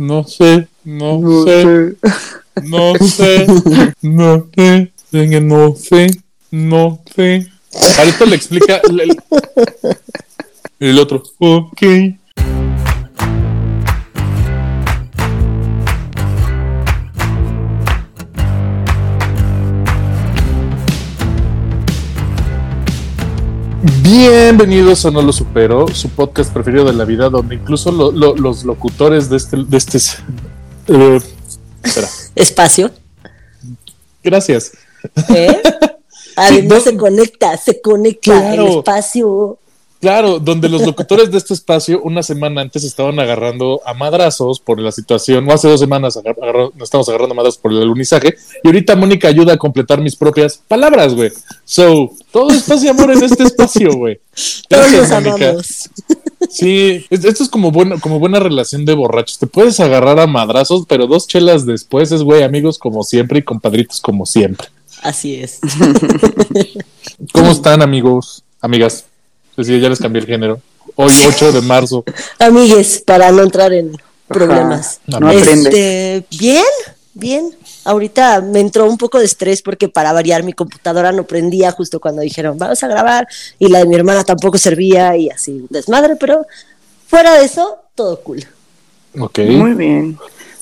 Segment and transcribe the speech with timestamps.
[0.00, 1.94] no sé, no, sé,
[2.62, 3.46] no sé,
[4.00, 6.10] no sé, no sé,
[6.50, 7.46] no sé.
[7.98, 9.14] Ahorita le explica el,
[10.78, 11.82] el otro, ok.
[24.14, 28.34] Bienvenidos a No Lo Supero, su podcast preferido de la vida, donde incluso lo- lo-
[28.34, 29.98] los locutores de este, de este
[30.88, 31.20] eh,
[32.34, 32.90] Espacio.
[34.24, 34.72] gracias.
[35.28, 35.62] ¿eh?
[36.36, 36.80] Además no.
[36.80, 38.66] se conecta, se conecta Claro.
[38.66, 39.58] el espacio.
[40.00, 44.80] Claro, donde los locutores de este espacio una semana antes estaban agarrando a madrazos por
[44.80, 47.82] la situación, o hace dos semanas agar- agarró- nos estamos agarrando a madrazos por el
[47.82, 51.30] alunizaje, y ahorita Mónica ayuda a completar mis propias palabras, güey.
[51.66, 54.18] So, todo es paz y amor en este espacio, güey.
[54.68, 55.54] Todos Gracias, los Mónica.
[56.48, 59.38] Sí, es- esto es como buena, como buena relación de borrachos.
[59.38, 63.42] Te puedes agarrar a madrazos, pero dos chelas después es, güey, amigos como siempre y
[63.42, 64.68] compadritos como siempre.
[65.02, 65.60] Así es.
[67.32, 68.42] ¿Cómo están, amigos?
[68.62, 69.04] Amigas.
[69.60, 70.58] Pues sí, ya les cambié el género.
[70.94, 72.02] Hoy, 8 de marzo.
[72.38, 73.94] Amigues, para no entrar en
[74.26, 75.02] problemas.
[75.06, 75.30] No No.
[75.30, 76.64] Este, bien,
[77.12, 77.54] bien.
[77.84, 82.00] Ahorita me entró un poco de estrés porque para variar mi computadora no prendía justo
[82.00, 86.16] cuando dijeron vamos a grabar y la de mi hermana tampoco servía y así desmadre,
[86.16, 86.46] pero
[87.06, 88.42] fuera de eso, todo cool.
[89.18, 89.40] Ok.
[89.40, 90.16] Muy bien.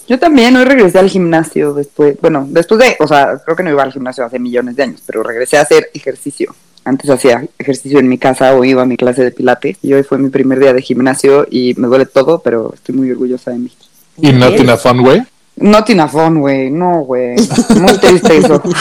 [0.09, 3.71] Yo también hoy regresé al gimnasio después, bueno, después de, o sea, creo que no
[3.71, 6.53] iba al gimnasio hace millones de años, pero regresé a hacer ejercicio.
[6.89, 10.05] Antes hacía ejercicio en mi casa o iba a mi clase de pilates y hoy
[10.05, 13.59] fue mi primer día de gimnasio y me duele todo, pero estoy muy orgullosa de
[13.59, 13.71] mí.
[14.17, 15.23] Y not in a fun way.
[15.61, 17.37] Not in a phone, güey, no, güey.
[17.81, 18.63] Muy triste eso.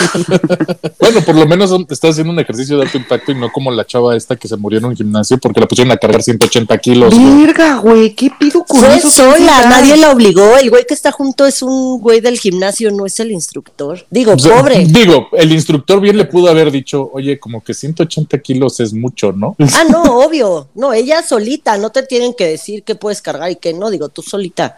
[1.00, 3.72] Bueno, por lo menos te estás haciendo un ejercicio de alto impacto y no como
[3.72, 6.78] la chava esta que se murió en un gimnasio porque la pusieron a cargar 180
[6.80, 7.14] kilos.
[7.17, 9.09] Verga, güey, ¿qué pido con Fue eso?
[9.09, 10.58] sola, ¿Qué nadie la obligó.
[10.58, 14.05] El güey que está junto es un güey del gimnasio, no es el instructor.
[14.09, 14.86] Digo, O sea, pobre.
[14.86, 19.32] Digo, el instructor bien le pudo haber dicho, oye, como que 180 kilos es mucho,
[19.32, 19.55] ¿no?
[19.73, 20.67] Ah, no, obvio.
[20.76, 24.09] No, ella solita, no te tienen que decir qué puedes cargar y qué no, digo,
[24.09, 24.77] tú solita.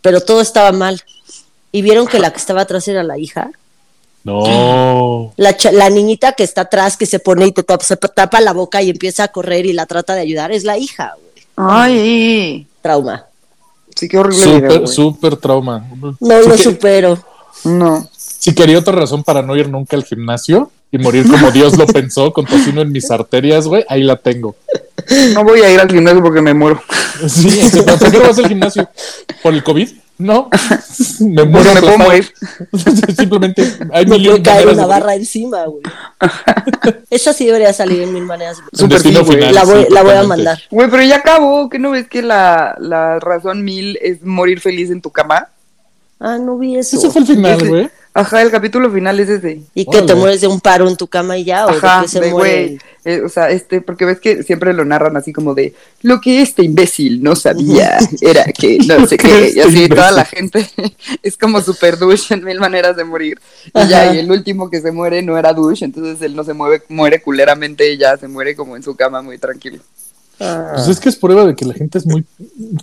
[0.00, 1.02] Pero todo estaba mal.
[1.76, 3.50] Y vieron que la que estaba atrás era la hija.
[4.24, 5.32] No.
[5.36, 8.52] La, la niñita que está atrás, que se pone y te tapa, se tapa la
[8.52, 11.46] boca y empieza a correr y la trata de ayudar, es la hija, güey.
[11.56, 13.26] Ay, Trauma.
[13.94, 15.84] sí, qué horrible Súper, trauma.
[16.20, 17.18] No Sí lo que- supero.
[17.64, 18.08] No.
[18.16, 21.86] Si quería otra razón para no ir nunca al gimnasio y morir como Dios lo
[21.86, 24.54] pensó, con tocino en mis arterias, güey, ahí la tengo.
[25.34, 26.80] No voy a ir al gimnasio porque me muero.
[27.28, 28.88] Sí, ¿por qué no vas al gimnasio?
[29.42, 29.88] ¿Por el COVID?
[30.18, 30.48] No.
[31.20, 31.74] Me muero.
[31.74, 32.32] Me puedo morir.
[33.16, 33.62] Simplemente
[33.92, 35.82] hay Me puede de caer una barra encima, güey.
[37.10, 38.58] Esa sí debería salir en mil maneras.
[38.72, 40.58] Destino sí, final, La voy, sí, la voy a mandar.
[40.70, 41.68] Güey, pero ya acabó.
[41.68, 45.48] ¿Que no ves que la, la razón mil es morir feliz en tu cama?
[46.18, 46.96] Ah, no vi eso.
[46.96, 47.90] Ese fue el final, güey.
[48.16, 49.60] Ajá, el capítulo final es ese.
[49.74, 51.66] ¿Y que te mueres de un paro en tu cama y ya?
[51.66, 52.78] ¿O Ajá, de se güey.
[53.04, 56.40] eh, o sea, este, porque ves que siempre lo narran así como de lo que
[56.40, 59.52] este imbécil no sabía era que no sé qué.
[59.54, 60.66] Y Este así toda la gente
[61.22, 63.38] es como super douche en mil maneras de morir.
[63.66, 63.88] Y Ajá.
[63.88, 66.84] ya, y el último que se muere no era douche, entonces él no se mueve,
[66.88, 69.82] muere culeramente y ya se muere como en su cama muy tranquilo.
[70.40, 70.72] Ah.
[70.74, 72.24] Pues es que es prueba de que la gente es muy.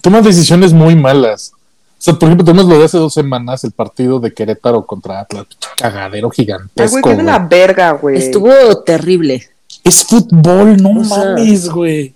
[0.01, 1.53] toma decisiones muy malas.
[2.03, 5.21] O sea, por ejemplo, tenemos lo de hace dos semanas, el partido de Querétaro contra
[5.21, 5.45] Atlas.
[5.77, 6.99] Cagadero Ay, gigantesco.
[6.99, 8.17] güey, qué de la verga, güey.
[8.17, 8.51] Estuvo
[8.83, 9.47] terrible.
[9.85, 12.13] Es fútbol, no O sea, mames, güey.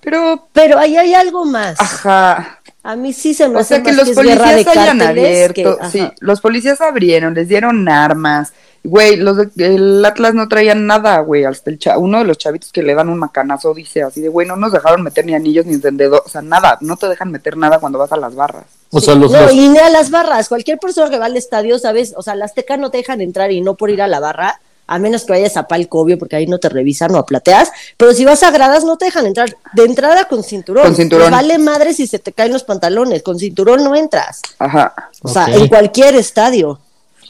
[0.00, 1.80] Pero, Pero ahí hay algo más.
[1.80, 2.57] ajá.
[2.88, 4.76] A mí sí se me O hace sea, que más los es guerra de policías
[4.78, 5.78] hayan abierto.
[5.78, 8.54] que- sí, los policías abrieron, les dieron armas.
[8.82, 11.44] Güey, los de- el Atlas no traían nada, güey.
[11.44, 14.28] Hasta el cha- uno de los chavitos que le dan un macanazo dice así de,
[14.30, 16.22] güey, no nos dejaron meter ni anillos ni encendedor.
[16.24, 18.64] O sea, nada, no te dejan meter nada cuando vas a las barras.
[18.90, 20.48] O sea, los, no, los- y ni a las barras.
[20.48, 22.14] Cualquier persona que va al estadio, ¿sabes?
[22.16, 24.62] O sea, las Azteca no te dejan entrar y no por ir a la barra,
[24.88, 27.70] a menos que vayas a palco, obvio, porque ahí no te revisan o a plateas.
[27.96, 29.54] Pero si vas a gradas, no te dejan entrar.
[29.74, 30.84] De entrada con cinturón.
[30.84, 31.30] Con cinturón.
[31.30, 33.22] Vale madre si se te caen los pantalones.
[33.22, 34.40] Con cinturón no entras.
[34.58, 35.10] Ajá.
[35.22, 36.80] O sea, en cualquier estadio.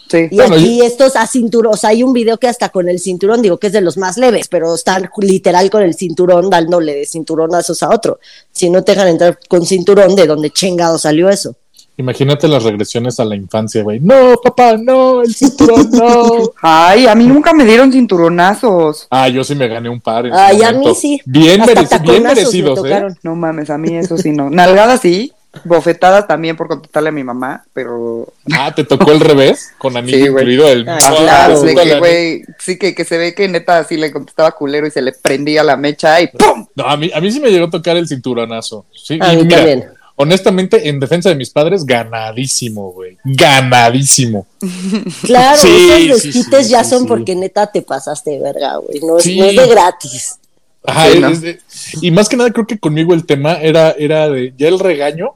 [0.09, 0.29] Sí.
[0.31, 2.99] Y Bueno, aquí estos a cinturón, o sea, hay un video que hasta con el
[2.99, 6.95] cinturón, digo que es de los más leves, pero están literal con el cinturón dándole
[6.95, 8.21] de cinturonazos a otro.
[8.53, 11.57] Si no te dejan entrar con cinturón, ¿de dónde chingado salió eso?
[11.99, 14.01] Imagínate las regresiones a la infancia, güey.
[14.01, 16.53] No, papá, no, el cinturón, no.
[16.63, 19.07] Ay, a mí nunca me dieron cinturonazos.
[19.11, 20.27] Ah, yo sí me gané un par.
[20.27, 21.21] en Ay, a mí sí.
[21.27, 23.07] Bien, mereci- bien me merecidos, ¿eh?
[23.23, 24.49] No mames, a mí eso sí no.
[24.49, 25.33] Nalgadas sí,
[25.65, 30.17] bofetadas también por contestarle a mi mamá, pero Ah, te tocó el revés, con anillo
[30.19, 30.45] Sí, güey.
[30.45, 30.69] incluido.
[30.69, 30.89] El...
[30.89, 31.61] Ah, claro.
[31.63, 34.87] de que, la- güey, sí, que, que se ve que neta así le contestaba culero
[34.87, 36.67] y se le prendía la mecha y ¡pum!
[36.75, 38.87] No, a mí, a mí sí me llegó a tocar el cinturonazo.
[38.95, 39.85] Sí, A mí mira, también.
[40.19, 43.17] Honestamente, en defensa de mis padres, ganadísimo, güey.
[43.25, 44.47] Ganadísimo.
[45.23, 47.09] Claro, Sí, esos desquites sí, ya sí, son sí.
[47.09, 49.01] porque neta te pasaste de verga, güey.
[49.01, 49.39] No, es- Sí.
[49.39, 50.39] no es de gratis.
[50.85, 51.29] Ajá, Sí, es- ¿no?
[51.29, 51.61] es de-
[52.03, 55.35] y más que nada creo que conmigo el tema era, era de ya el regaño,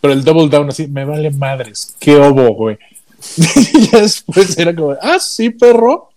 [0.00, 2.78] pero el double down así, me vale madres, qué obo, güey.
[3.36, 6.10] y ya después era como, ah, sí, perro,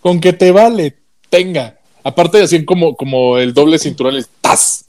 [0.00, 0.96] con que te vale,
[1.28, 1.76] tenga.
[2.02, 4.84] Aparte de así como, como el doble cinturón, el tas.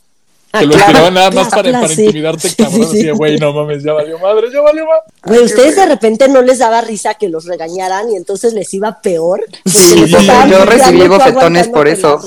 [0.51, 2.81] Ah, que lo claro, tiraban nada más claro, para, intimidarte, Sí, cabrón.
[2.81, 3.17] sí, Así de, sí.
[3.17, 5.01] güey, no mames, ya valió madre, ya valió madre.
[5.25, 8.99] Güey, ustedes de repente no les daba risa que los regañaran y entonces les iba
[9.01, 9.41] peor.
[9.63, 12.19] les yo recibí bofetones por eso.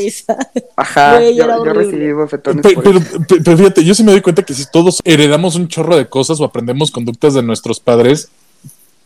[0.77, 3.19] Ajá, Güey, yo, era yo recibí bofetones Pe- por Pero, eso.
[3.27, 6.07] pe- pero fíjate, yo sí me doy cuenta que si todos heredamos un chorro de
[6.09, 8.29] cosas o aprendemos conductas de nuestros padres,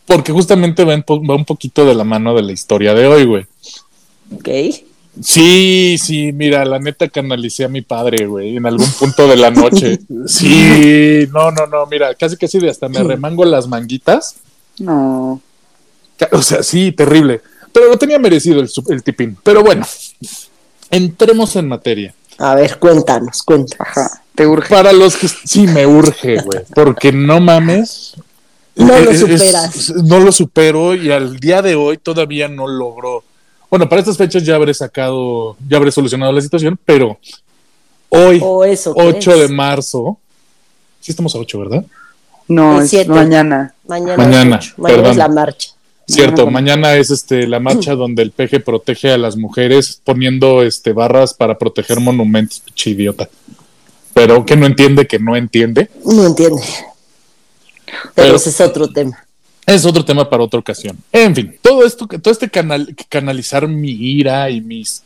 [0.04, 3.24] porque justamente va, en va un poquito de la mano de la historia de hoy,
[3.24, 3.46] güey.
[4.34, 4.48] Ok.
[5.22, 9.50] Sí, sí, mira, la neta canalicé a mi padre, güey, en algún punto de la
[9.50, 9.98] noche.
[10.26, 14.36] Sí, no, no, no, mira, casi casi de hasta me remango las manguitas.
[14.78, 15.40] No.
[16.32, 17.40] O sea, sí, terrible.
[17.72, 19.36] Pero lo tenía merecido el, tipín.
[19.42, 19.86] Pero bueno,
[20.90, 22.14] entremos en materia.
[22.38, 23.76] A ver, cuéntanos, cuéntanos.
[23.78, 24.22] Ajá.
[24.34, 24.74] Te urge.
[24.74, 28.14] Para los que sí me urge, güey, porque no mames.
[28.74, 29.90] No lo Es- es- superas.
[30.04, 33.24] no lo supero y al día de hoy todavía no logro.
[33.70, 37.18] Bueno, para estas fechas ya habré sacado, ya habré solucionado la situación, pero
[38.08, 38.92] hoy, O eso.
[38.96, 39.48] 8 crees.
[39.48, 40.18] de marzo,
[41.00, 41.84] sí estamos a 8, ¿verdad?
[42.48, 43.10] No, es siete.
[43.10, 43.74] mañana.
[43.88, 44.78] Mañana, Mañana, es.
[44.78, 45.70] Mañana es la marcha.
[46.06, 46.76] Cierto, Mañana.
[46.76, 51.34] mañana es este la marcha donde el peje protege a las mujeres poniendo este barras
[51.34, 53.28] para proteger monumentos, pinche idiota.
[54.14, 55.90] Pero que no entiende que no entiende.
[56.04, 56.62] No entiende.
[57.84, 59.25] Pero, Pero- ese es otro tema.
[59.66, 60.96] Es otro tema para otra ocasión.
[61.12, 65.02] En fin, todo esto, todo este canal, canalizar mi ira y mis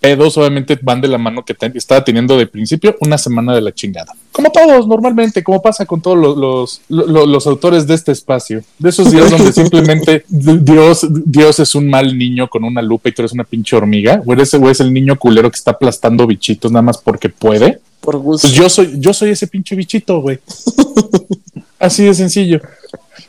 [0.00, 3.72] pedos, obviamente van de la mano que estaba teniendo de principio una semana de la
[3.72, 4.12] chingada.
[4.32, 8.62] Como todos, normalmente, como pasa con todos los, los, lo- los autores de este espacio.
[8.78, 13.12] De esos días donde simplemente Dios, Dios es un mal niño con una lupa y
[13.12, 14.22] tú eres una pinche hormiga.
[14.26, 17.80] O eres, o es el niño culero que está aplastando bichitos nada más porque puede.
[18.00, 18.46] Por gusto.
[18.48, 20.38] Pues yo soy, yo soy ese pinche bichito, güey.
[21.78, 22.60] Así de sencillo.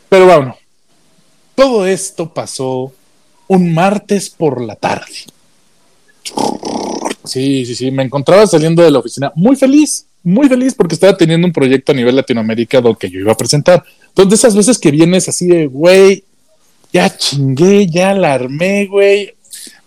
[0.10, 0.58] Pero bueno,
[1.56, 2.94] todo esto pasó
[3.48, 5.26] un martes por la tarde.
[7.24, 7.92] Sí, sí, sí.
[7.92, 11.92] Me encontraba saliendo de la oficina muy feliz, muy feliz porque estaba teniendo un proyecto
[11.92, 13.84] a nivel Latinoamérica lo que yo iba a presentar.
[14.08, 16.24] Entonces, esas veces que vienes así de, güey,
[16.94, 19.34] ya chingué, ya la armé, güey.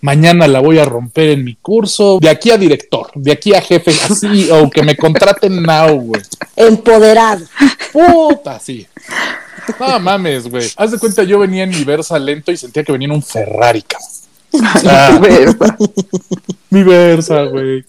[0.00, 2.19] Mañana la voy a romper en mi curso.
[2.20, 6.23] De aquí a director, de aquí a jefe, así, o que me contraten now, güey.
[6.55, 7.44] Empoderado.
[7.93, 8.87] Puta, sí.
[9.81, 10.69] No mames, güey.
[10.76, 13.23] Haz de cuenta, yo venía en mi Versa lento y sentía que venía en un
[13.23, 14.09] Ferrari, cabrón.
[14.87, 15.76] Ah, Versa.
[16.70, 17.85] mi Versa, güey.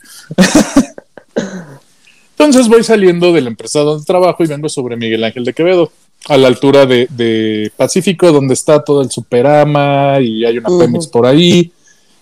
[2.38, 5.92] Entonces voy saliendo de la empresa donde trabajo y vengo sobre Miguel Ángel de Quevedo,
[6.28, 10.70] a la altura de, de Pacífico, donde está todo el Superama y hay una.
[10.70, 11.72] Pemex por ahí.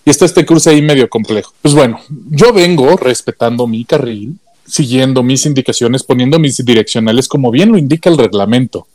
[0.04, 1.52] Y está este cruce ahí medio complejo.
[1.60, 2.00] Pues bueno,
[2.30, 8.08] yo vengo respetando mi carril, siguiendo mis indicaciones, poniendo mis direccionales como bien lo indica
[8.08, 8.86] el reglamento.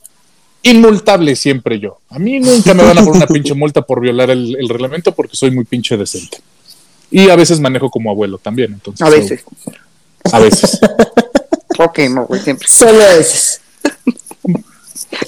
[0.63, 1.99] Inmultable siempre yo.
[2.09, 5.13] A mí nunca me van a poner una pinche multa por violar el, el reglamento
[5.13, 6.37] porque soy muy pinche decente.
[7.11, 8.73] Y a veces manejo como abuelo también.
[8.73, 9.43] Entonces, A veces.
[10.31, 10.79] A veces.
[11.79, 12.67] Ok, no, güey, siempre.
[12.67, 13.59] Solo esos.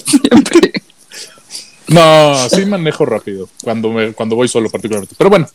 [0.04, 0.72] Siempre.
[1.88, 5.14] No, sí manejo rápido cuando, me- cuando voy solo particularmente.
[5.18, 5.48] Pero bueno,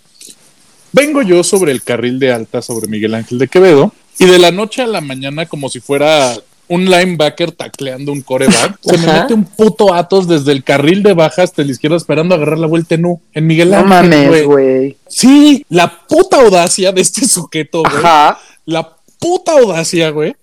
[0.91, 4.51] vengo yo sobre el carril de alta sobre Miguel Ángel de Quevedo y de la
[4.51, 6.35] noche a la mañana como si fuera
[6.71, 11.13] un linebacker tacleando un coreback, se me mete un puto Atos desde el carril de
[11.13, 14.45] baja hasta la izquierda esperando agarrar la vuelta en U en Miguel No Ángel, mames,
[14.45, 14.97] güey.
[15.07, 17.93] Sí, la puta audacia de este sujeto, güey.
[17.97, 18.39] Ajá.
[18.65, 20.33] La puta audacia, güey.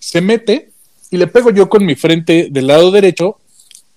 [0.00, 0.70] Se mete
[1.10, 3.36] y le pego yo con mi frente del lado derecho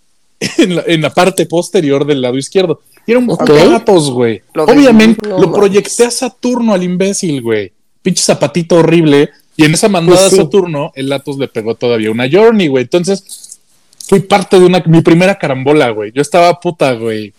[0.58, 2.82] en la, en la parte posterior del lado izquierdo.
[3.08, 3.40] Y era un Ok.
[3.40, 4.42] puto Atos, güey.
[4.56, 7.72] Obviamente No lo proyecté a Saturno al imbécil, güey.
[8.04, 9.32] Pinche zapatito horrible.
[9.58, 10.40] Y en esa mandada Pues sí.
[10.40, 12.84] a Saturno, el Atos le pegó todavía una Journey, güey.
[12.84, 13.60] Entonces,
[14.08, 16.12] fui parte de una, mi primera carambola, güey.
[16.14, 17.34] Yo estaba puta, güey.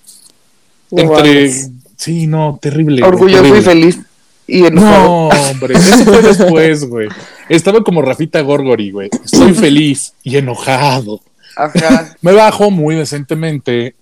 [0.91, 1.51] Entre.
[1.97, 3.03] Sí, no, terrible.
[3.03, 4.01] Orgulloso y feliz.
[4.47, 5.05] Y enojado.
[5.05, 7.09] No, hombre, eso fue después, güey.
[7.49, 9.09] Estaba como Rafita Gorgori, güey.
[9.25, 11.21] Estoy feliz y enojado.
[11.57, 12.17] Ajá.
[12.21, 13.95] Me bajo muy decentemente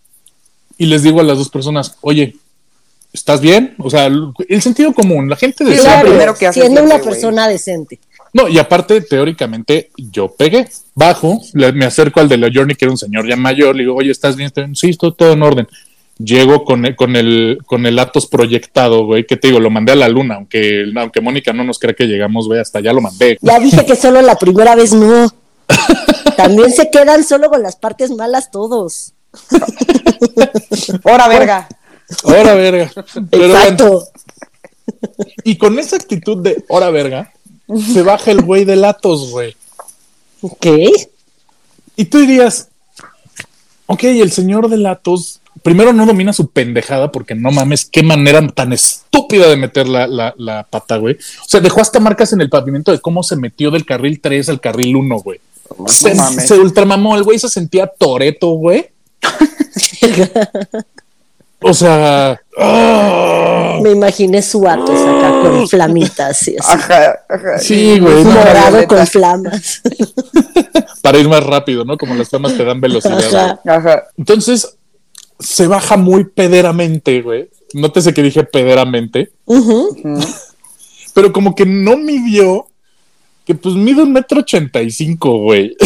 [0.79, 2.37] y les digo a las dos personas, oye,
[3.13, 3.75] ¿estás bien?
[3.79, 7.11] O sea, el sentido común, la gente lo Claro, primero que hace siendo una siempre,
[7.13, 7.99] persona decente.
[8.33, 12.85] no, y aparte, teóricamente, yo pegué, bajo, le- me acerco al de la Journey, que
[12.85, 14.47] era un señor ya mayor, le digo, oye, ¿estás bien?
[14.49, 14.77] ¿Estás bien?
[14.77, 15.67] Sí, estoy todo en orden.
[16.19, 19.93] Llego con el, con el, con el Atos proyectado, güey, que te digo, lo mandé
[19.93, 23.01] a la luna, aunque, aunque Mónica no nos crea que llegamos, güey, hasta allá lo
[23.01, 23.39] mandé.
[23.41, 25.33] Ya dije que solo la primera vez no.
[26.37, 29.15] También se quedan solo con las partes malas todos.
[31.05, 31.69] Hora verga.
[32.25, 32.91] Ahora verga.
[33.31, 34.03] Pero bueno,
[35.45, 37.33] y con esa actitud de hora verga,
[37.93, 39.57] se baja el güey de Latos, güey.
[40.43, 40.67] Ok.
[41.97, 42.69] Y tú dirías,
[43.87, 48.47] ok, el señor de Latos, primero no domina su pendejada porque no mames, qué manera
[48.49, 51.15] tan estúpida de meter la, la, la pata, güey.
[51.15, 54.49] O sea, dejó hasta marcas en el pavimento de cómo se metió del carril 3
[54.49, 55.41] al carril 1, güey.
[55.87, 58.91] Se, se ultramamó, el güey se sentía toreto, güey.
[61.63, 63.79] O sea, ¡ah!
[63.83, 66.73] Me imaginé su Atos acá con flamitas y así.
[66.73, 67.59] Ajá, ajá.
[67.59, 69.81] Sí, güey, no, Morado con flamas.
[71.03, 71.97] para ir más rápido, ¿no?
[71.97, 73.59] Como las flamas te dan velocidad.
[73.67, 73.77] Ajá.
[73.77, 74.03] Ajá.
[74.19, 74.77] Entonces,
[75.39, 77.49] se baja muy pederamente, güey.
[77.73, 79.31] Nótese que dije pederamente.
[79.47, 79.97] Ujú.
[81.15, 82.67] pero como que no midió
[83.47, 85.77] que pues mide un metro ochenta y cinco, güey.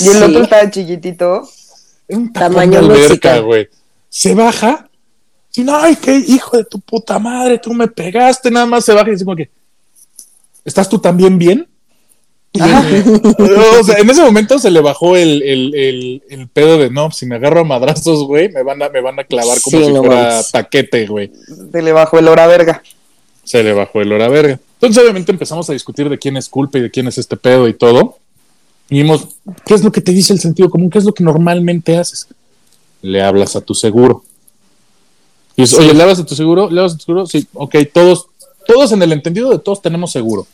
[0.00, 0.22] Y el Sí.
[0.22, 1.42] otro estaba chiquitito.
[2.08, 3.38] Un Tamaño de alberca, música.
[3.40, 3.68] güey.
[4.12, 4.90] Se baja.
[5.56, 8.92] Y no, ay, qué hijo de tu puta madre, tú me pegaste, nada más se
[8.92, 9.50] baja y dice como que,
[10.64, 11.66] ¿estás tú también bien?
[12.58, 17.10] o sea, en ese momento se le bajó el, el, el, el pedo de no,
[17.10, 19.84] si me agarro a madrazos, güey, me van a, me van a clavar como Sí,
[19.84, 20.50] si no fuera mames.
[20.50, 21.32] taquete, güey.
[21.72, 22.82] Se le bajó el hora verga.
[23.44, 24.58] Se le bajó el hora verga.
[24.74, 27.68] Entonces, obviamente, empezamos a discutir de quién es culpa y de quién es este pedo
[27.68, 28.18] y todo.
[28.90, 29.28] Y vimos,
[29.64, 30.90] ¿qué es lo que te dice el sentido común?
[30.90, 32.28] ¿Qué es lo que normalmente haces?
[33.02, 34.24] Le hablas a tu seguro.
[35.56, 36.70] Y dices, oye, ¿le hablas a tu seguro?
[36.70, 37.26] ¿Le hablas a tu seguro?
[37.26, 38.26] Sí, ok, todos,
[38.66, 40.46] todos en el entendido de todos tenemos seguro.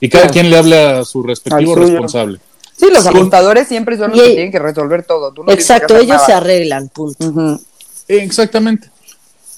[0.00, 0.32] Y cada Claro.
[0.32, 2.40] quien le habla a su respectivo responsable.
[2.76, 5.32] Sí, los ajustadores siempre son los Y- que tienen que resolver todo.
[5.32, 6.26] Tú no Exacto, ellos nada.
[6.26, 7.60] se arreglan, punto.
[8.08, 8.90] Exactamente.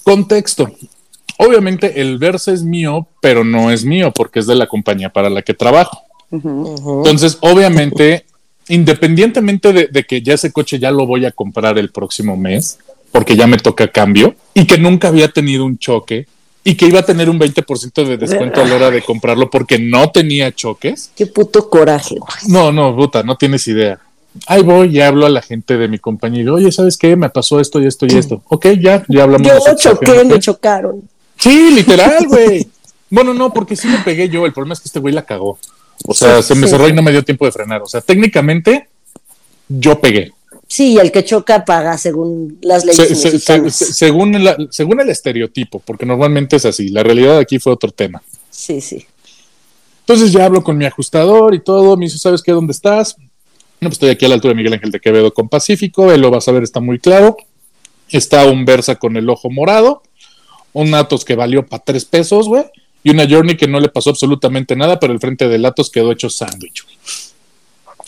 [0.02, 0.68] Contexto.
[1.38, 5.30] Obviamente el verse es mío, pero no es mío porque es de la compañía para
[5.30, 6.02] la que trabajo.
[6.32, 8.26] Entonces, obviamente,
[8.68, 12.78] independientemente de, de que ya ese coche ya lo voy a comprar el próximo mes,
[13.10, 16.26] porque ya me toca cambio, y que nunca había tenido un choque,
[16.64, 19.78] y que iba a tener un 20% de descuento a la hora de comprarlo porque
[19.78, 21.10] no tenía choques.
[21.16, 22.32] Qué puto coraje, güey.
[22.48, 23.98] No, no, puta, no tienes idea.
[24.46, 27.16] Ahí voy y hablo a la gente de mi compañía y digo, oye, ¿sabes qué?
[27.16, 28.42] Me pasó esto y esto y esto.
[28.48, 29.46] Ok, ya, ya hablamos.
[29.46, 31.02] Yo nosotros, choqué, me chocaron.
[31.36, 32.66] Sí, literal, güey.
[33.10, 34.46] bueno, no, porque sí me pegué yo.
[34.46, 35.58] El problema es que este güey la cagó.
[36.04, 36.70] O sea, Sí, se me sí.
[36.72, 37.82] cerró y no me dio tiempo de frenar.
[37.82, 38.88] O sea, técnicamente,
[39.68, 40.32] yo pegué.
[40.66, 43.76] Sí, el que choca paga según las leyes Se- se- se- mexicanas.
[43.76, 46.88] se- según, la- según el estereotipo, porque normalmente es así.
[46.88, 48.22] La realidad aquí fue otro tema.
[48.50, 49.06] Sí, sí.
[50.00, 51.96] Entonces ya hablo con mi ajustador y todo.
[51.96, 52.52] Me dice, ¿sabes qué?
[52.52, 53.16] ¿Dónde estás?
[53.80, 56.10] No, pues estoy aquí a la altura de Miguel Ángel de Quevedo con Pacífico.
[56.12, 57.36] Él lo vas a ver, está muy claro.
[58.10, 60.02] Está un Versa con el ojo morado.
[60.72, 62.64] Un Atos que valió para tres pesos, güey.
[63.04, 66.12] Y una Journey que no le pasó absolutamente nada, pero el frente del Atos quedó
[66.12, 66.96] hecho sándwich, güey.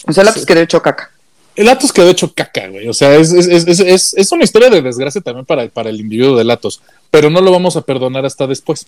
[0.06, 1.10] O sea, la pues quedó hecho caca.
[1.56, 2.88] El Atos quedó hecho caca, güey.
[2.88, 6.36] O sea, es, es, es, es- una historia de desgracia también para, para el individuo
[6.36, 6.80] del Atos.
[7.10, 8.86] Pero no lo vamos a perdonar hasta después.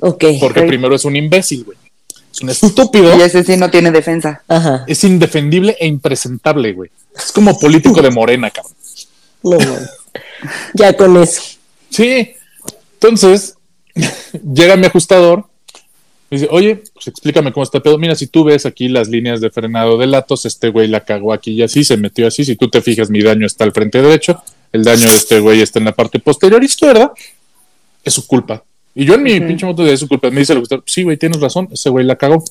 [0.00, 0.24] Ok.
[0.40, 1.78] Porque primero es un imbécil, güey.
[2.32, 3.16] Es un estúpido.
[3.16, 4.42] Y ese sí no tiene defensa.
[4.48, 4.84] Ajá.
[4.86, 6.90] es indefendible e impresentable, güey.
[7.16, 8.74] Es como político de Morena, cabrón.
[9.42, 9.78] No, no.
[10.74, 11.40] Ya con eso.
[11.90, 12.34] Sí.
[12.94, 13.53] Entonces,
[14.54, 15.46] llega mi ajustador.
[16.30, 17.98] Me dice, oye, pues explícame cómo está el pedo.
[17.98, 21.32] Mira, si tú ves aquí las líneas de frenado de Latos, este güey la cagó
[21.32, 22.44] aquí y así, se metió así.
[22.44, 25.60] Si tú te fijas, mi daño está al frente derecho, el daño de este güey
[25.60, 27.12] está en la parte posterior izquierda.
[28.02, 28.64] Es su culpa.
[28.94, 30.30] Y yo en mi pinche moto de es su culpa.
[30.30, 32.42] Me dice el ajustador, sí, güey, tienes razón, ese güey la cagó.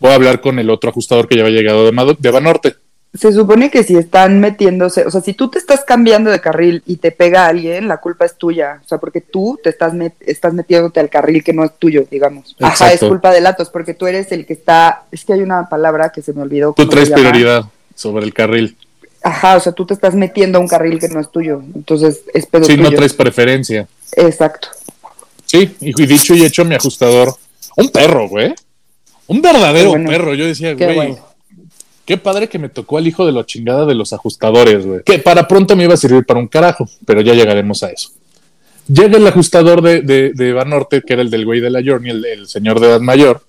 [0.00, 2.74] Voy a hablar con el otro ajustador que ya había llegado de, Mado- de Banorte.
[3.14, 6.82] Se supone que si están metiéndose, o sea, si tú te estás cambiando de carril
[6.86, 8.80] y te pega a alguien, la culpa es tuya.
[8.84, 12.04] O sea, porque tú te estás, met- estás metiéndote al carril que no es tuyo,
[12.10, 12.54] digamos.
[12.60, 15.04] Ajá, es culpa de Latos, porque tú eres el que está.
[15.10, 16.74] Es que hay una palabra que se me olvidó.
[16.76, 18.76] Tú traes prioridad sobre el carril.
[19.22, 21.62] Ajá, o sea, tú te estás metiendo a un carril que no es tuyo.
[21.74, 22.90] Entonces, es pedo Sí, tuyo.
[22.90, 23.88] no traes preferencia.
[24.12, 24.68] Exacto.
[25.46, 27.34] Sí, y dicho y hecho, mi ajustador,
[27.76, 28.54] un perro, güey.
[29.28, 30.10] Un verdadero bueno.
[30.10, 30.34] perro.
[30.34, 31.27] Yo decía, güey, bueno.
[32.08, 35.02] Qué padre que me tocó al hijo de la chingada de los ajustadores, güey.
[35.04, 38.12] Que para pronto me iba a servir para un carajo, pero ya llegaremos a eso.
[38.86, 42.10] Llega el ajustador de, de, de Banorte, que era el del güey de la Journey,
[42.12, 43.42] el, el señor de edad mayor,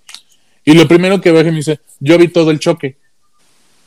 [0.66, 2.98] y lo primero que ve que me dice, yo vi todo el choque.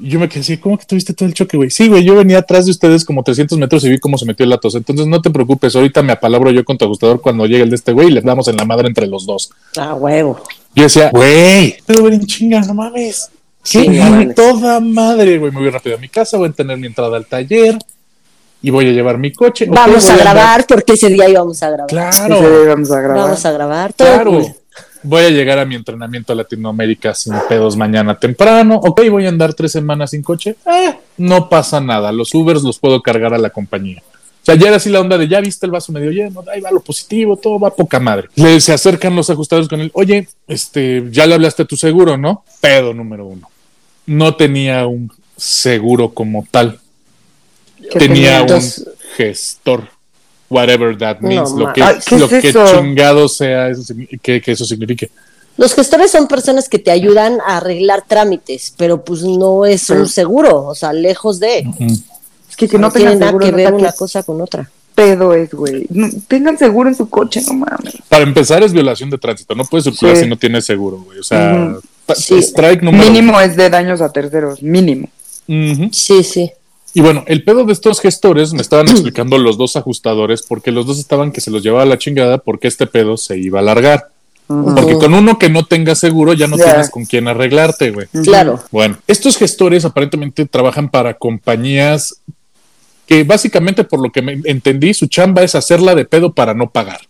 [0.00, 1.68] Y yo me quedé así, ¿cómo que tuviste todo el choque, güey?
[1.68, 4.46] Sí, güey, yo venía atrás de ustedes como 300 metros y vi cómo se metió
[4.46, 4.74] el atos.
[4.74, 7.76] Entonces no te preocupes, ahorita me apalabro yo con tu ajustador cuando llegue el de
[7.76, 9.50] este güey y le damos en la madre entre los dos.
[9.76, 10.42] Ah, huevo.
[10.74, 13.30] Yo decía, güey, pero ver en chinga, no mames.
[13.62, 13.86] Sí,
[14.34, 15.52] toda madre, güey.
[15.52, 17.78] Me voy rápido a mi casa, voy a tener mi entrada al taller
[18.62, 19.66] y voy a llevar mi coche.
[19.68, 21.88] Vamos a grabar porque ese día íbamos a grabar.
[21.88, 23.24] Claro, Ese día vamos a grabar.
[23.24, 23.92] Vamos a grabar.
[23.92, 24.30] Todo claro.
[24.30, 24.46] cool.
[25.02, 28.76] voy a llegar a mi entrenamiento a Latinoamérica sin pedos mañana temprano.
[28.76, 30.56] Ok, voy a andar tres semanas sin coche.
[30.66, 32.12] Eh, no pasa nada.
[32.12, 34.02] Los Ubers los puedo cargar a la compañía.
[34.42, 36.60] O sea, ya era así la onda de ya viste el vaso medio lleno, ahí
[36.60, 38.28] va lo positivo, todo va poca madre.
[38.34, 39.92] Le se acercan los ajustadores con él.
[39.94, 42.42] Oye, este, ya le hablaste a tu seguro, ¿no?
[42.60, 43.51] Pedo número uno.
[44.06, 46.80] No tenía un seguro como tal.
[47.98, 48.62] Tenía un
[49.16, 49.88] gestor
[50.52, 51.80] whatever that means, lo que,
[52.16, 55.10] lo que chingado sea eso, que, que, eso signifique.
[55.56, 60.06] Los gestores son personas que te ayudan a arreglar trámites, pero pues no es un
[60.08, 61.66] seguro, o sea, lejos de.
[62.48, 64.70] Es que, que no, no tiene nada que ver una cosa con otra.
[64.94, 65.86] Pedo es, güey.
[66.28, 67.94] tengan seguro en su coche, no mames.
[68.08, 69.54] Para empezar, es violación de tránsito.
[69.54, 71.18] No puedes circular si no tienes seguro, güey.
[71.18, 71.76] O sea,
[72.12, 73.04] strike número.
[73.04, 75.08] Mínimo es de daños a terceros, mínimo.
[75.46, 76.50] Sí, sí.
[76.94, 80.86] Y bueno, el pedo de estos gestores me estaban explicando los dos ajustadores porque los
[80.86, 83.62] dos estaban que se los llevaba a la chingada porque este pedo se iba a
[83.62, 84.10] alargar.
[84.46, 88.08] Porque con uno que no tenga seguro ya no tienes con quién arreglarte, güey.
[88.24, 88.62] Claro.
[88.70, 92.16] Bueno, estos gestores aparentemente trabajan para compañías
[93.06, 96.70] que básicamente por lo que me entendí su chamba es hacerla de pedo para no
[96.70, 97.00] pagar.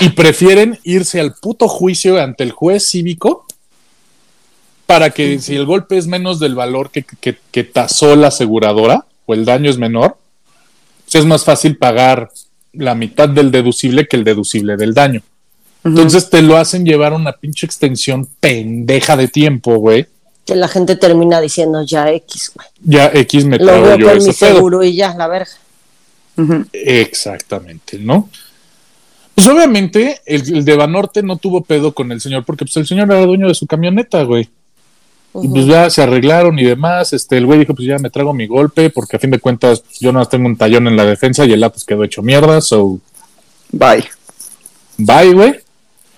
[0.00, 3.41] Y prefieren irse al puto juicio ante el juez cívico
[4.92, 9.32] para que si el golpe es menos del valor que, que, tasó la aseguradora o
[9.32, 10.18] el daño es menor,
[11.04, 12.28] pues es más fácil pagar
[12.74, 15.22] la mitad del deducible que el deducible del daño.
[15.82, 20.08] Entonces te lo hacen llevar una pinche extensión pendeja de tiempo, güey.
[20.44, 22.68] Que la gente termina diciendo ya X, güey.
[22.82, 25.52] Ya X me trago yo ese mi seguro y ya, la verga.
[26.74, 28.28] Exactamente, ¿no?
[29.34, 32.86] Pues obviamente el, el de Banorte no tuvo pedo con el señor porque pues el
[32.86, 34.50] señor era dueño de su camioneta, güey.
[35.34, 37.12] Y pues ya se arreglaron y demás.
[37.12, 39.82] Este, el güey dijo, pues ya me trago mi golpe, porque a fin de cuentas
[40.00, 42.98] yo no tengo un tallón en la defensa y el lápiz quedó hecho mierda, so
[43.70, 44.04] bye.
[44.98, 45.54] Bye, güey.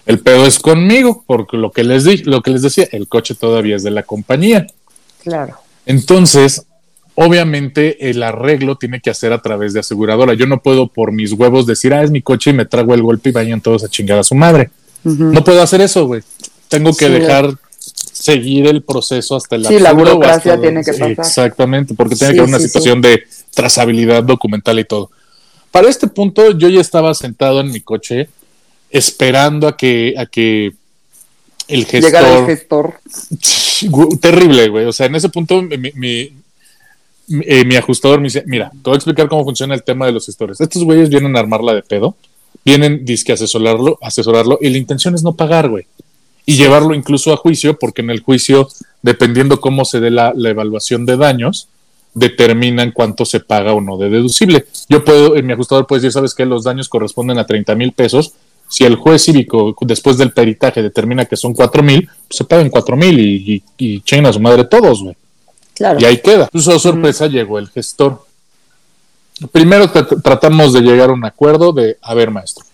[0.07, 3.35] El pedo es conmigo, porque lo que les di, lo que les decía, el coche
[3.35, 4.67] todavía es de la compañía.
[5.23, 5.55] Claro.
[5.87, 6.67] Entonces,
[7.15, 10.35] obviamente el arreglo tiene que hacer a través de aseguradora.
[10.35, 13.03] Yo no puedo por mis huevos decir, ah, es mi coche y me trago el
[13.03, 14.71] golpe y vayan todos a chingar a su madre.
[15.05, 16.23] No puedo hacer eso, güey.
[16.69, 17.55] Tengo que dejar
[18.25, 21.11] seguir el proceso hasta el Sí, la burocracia tiene que pasar.
[21.11, 25.11] Exactamente, porque tiene que haber una situación de trazabilidad documental y todo.
[25.71, 28.31] Para este punto, yo ya estaba sentado en mi coche
[28.91, 30.73] esperando a que, a que
[31.69, 32.03] el gestor.
[32.03, 32.95] Llegara el gestor.
[34.23, 34.87] Terrible, güey.
[34.87, 36.33] O sea, en ese punto mi, mi,
[37.43, 40.13] eh, mi, ajustador me dice: Mira, te voy a explicar cómo funciona el tema de
[40.13, 40.63] los gestores.
[40.63, 42.17] Estos güeyes vienen a armarla de pedo,
[42.65, 45.87] vienen, disque asesorarlo, asesorarlo, y la intención es no pagar, güey
[46.47, 48.69] y llevarlo incluso a juicio, porque en el juicio,
[49.03, 51.69] dependiendo cómo se dé la, evaluación de daños,
[52.13, 54.67] determinan cuánto se paga o no de deducible.
[54.89, 57.93] Yo puedo, en mi ajustador puede decir, sabes que los daños corresponden a 30 mil
[57.93, 58.33] pesos.
[58.69, 62.71] Si el juez cívico, después del peritaje, determina que son 4 mil, pues se pagan
[62.71, 65.17] 4 mil y, y, a su madre todos, güey.
[65.75, 65.99] Claro.
[66.01, 66.49] Y ahí queda.
[66.53, 68.25] Su sorpresa llegó el gestor.
[69.51, 72.65] Primero tratamos de llegar a un acuerdo de, a ver, maestro,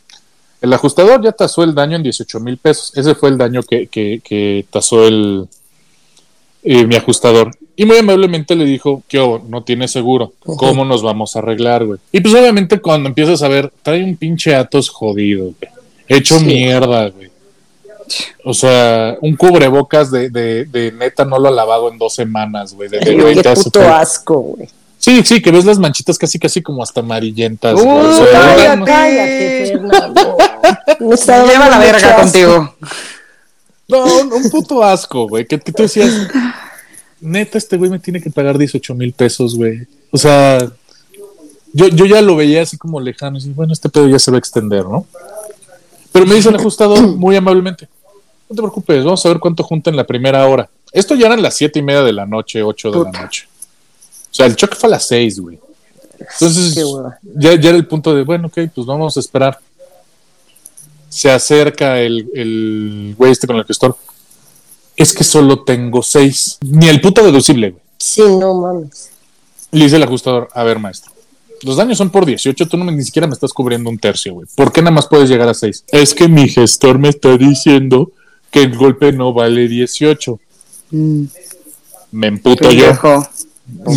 [0.60, 2.92] el ajustador ya tasó el daño en 18 mil pesos.
[2.96, 5.48] Ese fue el daño que, que, tasó el,
[6.62, 7.50] eh, mi ajustador.
[7.76, 9.18] Y muy amablemente le dijo, que
[9.48, 10.34] no tiene seguro.
[10.40, 11.98] ¿Cómo nos vamos a arreglar, güey?
[12.12, 15.72] Y pues obviamente cuando empiezas a ver, trae un pinche Atos jodido, güey.
[16.06, 17.30] Hecho mierda, güey.
[18.44, 22.74] O sea, un cubrebocas de, de, de, neta no lo ha lavado en dos semanas,
[22.74, 22.88] güey.
[22.88, 22.98] De,
[23.54, 24.68] puto asco, güey.
[24.98, 27.74] Sí, sí, que ves las manchitas casi, casi como hasta amarillentas.
[27.74, 27.84] Uy,
[28.30, 30.36] cállate, cállate, Fernando.
[30.98, 32.74] Lleva la verga contigo.
[33.88, 35.46] No, un, puto asco, güey.
[35.46, 36.28] Que, tú decías,
[37.20, 39.86] neta, este güey me tiene que pagar 18 mil pesos, güey.
[40.10, 40.58] O sea,
[41.72, 43.38] yo, yo ya lo veía así como lejano.
[43.38, 45.06] Y bueno, este pedo ya se va a extender, ¿no?
[46.12, 47.88] Pero me dice el ajustador muy amablemente:
[48.48, 50.68] No te preocupes, vamos a ver cuánto junta en la primera hora.
[50.92, 53.46] Esto ya eran las siete y media de la noche, ocho de la noche.
[54.30, 55.58] O sea, el choque fue a las seis, güey.
[56.18, 56.74] Entonces,
[57.36, 59.58] ya, ya era el punto de, bueno, ok, pues vamos a esperar.
[61.10, 63.98] Se acerca el, el güey este con el gestor.
[64.96, 66.56] Es que solo tengo seis.
[66.62, 67.82] Ni el puto deducible, güey.
[67.98, 69.10] Sí, no mames.
[69.70, 71.12] Le dice el ajustador, a ver, maestro.
[71.62, 74.32] Los daños son por 18, tú no me, ni siquiera me estás cubriendo un tercio,
[74.32, 74.46] güey.
[74.54, 75.84] ¿Por qué nada más puedes llegar a 6?
[75.88, 78.12] Es que mi gestor me está diciendo
[78.50, 80.40] que el golpe no vale 18.
[80.90, 81.24] Mm.
[82.12, 82.92] Me emputo yo.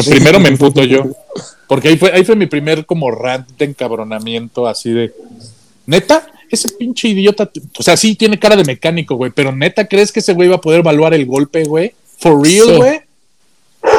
[0.06, 1.06] Primero me emputo yo.
[1.68, 5.14] Porque ahí fue, ahí fue mi primer como rant de encabronamiento así de.
[5.86, 7.50] Neta, ese pinche idiota.
[7.78, 9.32] O sea, sí tiene cara de mecánico, güey.
[9.34, 11.94] Pero neta, ¿crees que ese güey va a poder evaluar el golpe, güey?
[12.20, 13.02] For real, güey.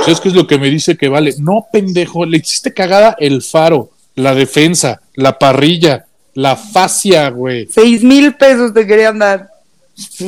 [0.04, 0.10] Sí.
[0.12, 1.34] es que es lo que me dice que vale.
[1.38, 7.68] No, pendejo, le hiciste cagada el faro, la defensa, la parrilla, la fascia, güey.
[7.70, 9.48] Seis mil pesos te querían dar.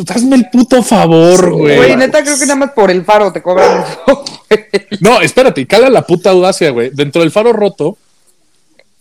[0.09, 1.77] Hazme el puto favor, güey.
[1.77, 3.85] Güey, neta, creo que nada más por el faro te cobran.
[5.01, 6.91] No, espérate, cala la puta audacia, güey.
[6.91, 7.99] Dentro del faro roto,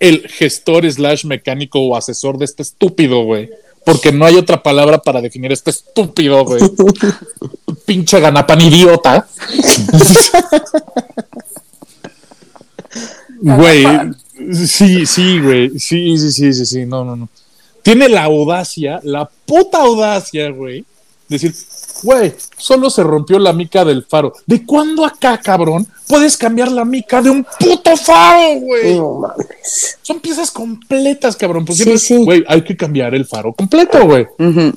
[0.08, 3.50] el gestor slash mecánico o asesor de este estúpido, güey.
[3.86, 6.62] Porque no hay otra palabra para definir este estúpido, güey.
[7.86, 9.28] Pinche ganapan idiota.
[13.42, 13.86] Güey.
[14.54, 15.80] Sí, sí, güey.
[15.80, 16.86] Sí, sí, sí, sí, sí.
[16.86, 17.30] No, no, no.
[17.84, 20.84] Tiene la audacia, la puta audacia, güey.
[21.30, 21.54] Decir,
[22.04, 24.34] güey, solo se rompió la mica del faro.
[24.46, 25.88] ¿De cuándo acá, cabrón?
[26.08, 28.96] Puedes cambiar la mica de un puto faro, güey.
[28.98, 29.98] No mames.
[30.02, 31.66] Son piezas completas, cabrón.
[31.66, 32.18] Pues Sí, siempre, sí.
[32.24, 34.28] güey, hay que cambiar el faro completo, güey.
[34.38, 34.74] Ujú.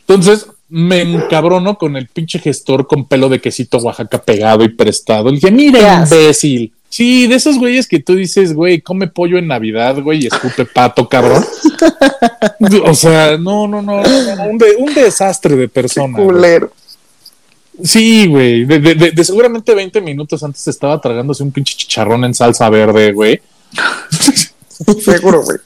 [0.00, 5.28] Entonces, me encabrono con el pinche gestor con pelo de quesito Oaxaca pegado y prestado.
[5.30, 6.72] Le dije, mira, imbécil.
[6.88, 10.64] Sí, de esos güeyes que tú dices, güey, come pollo en Navidad, güey, y escupe
[10.64, 11.44] pato, cabrón.
[12.84, 14.02] o sea, no, no, no,
[14.48, 16.16] un, de- un desastre de persona.
[16.16, 16.72] Culero.
[17.82, 18.64] Sí, güey.
[18.64, 22.68] De, de- de- de seguramente 20 minutos antes estaba tragándose un pinche chicharrón en salsa
[22.70, 23.40] verde, güey.
[25.04, 25.58] Seguro, güey.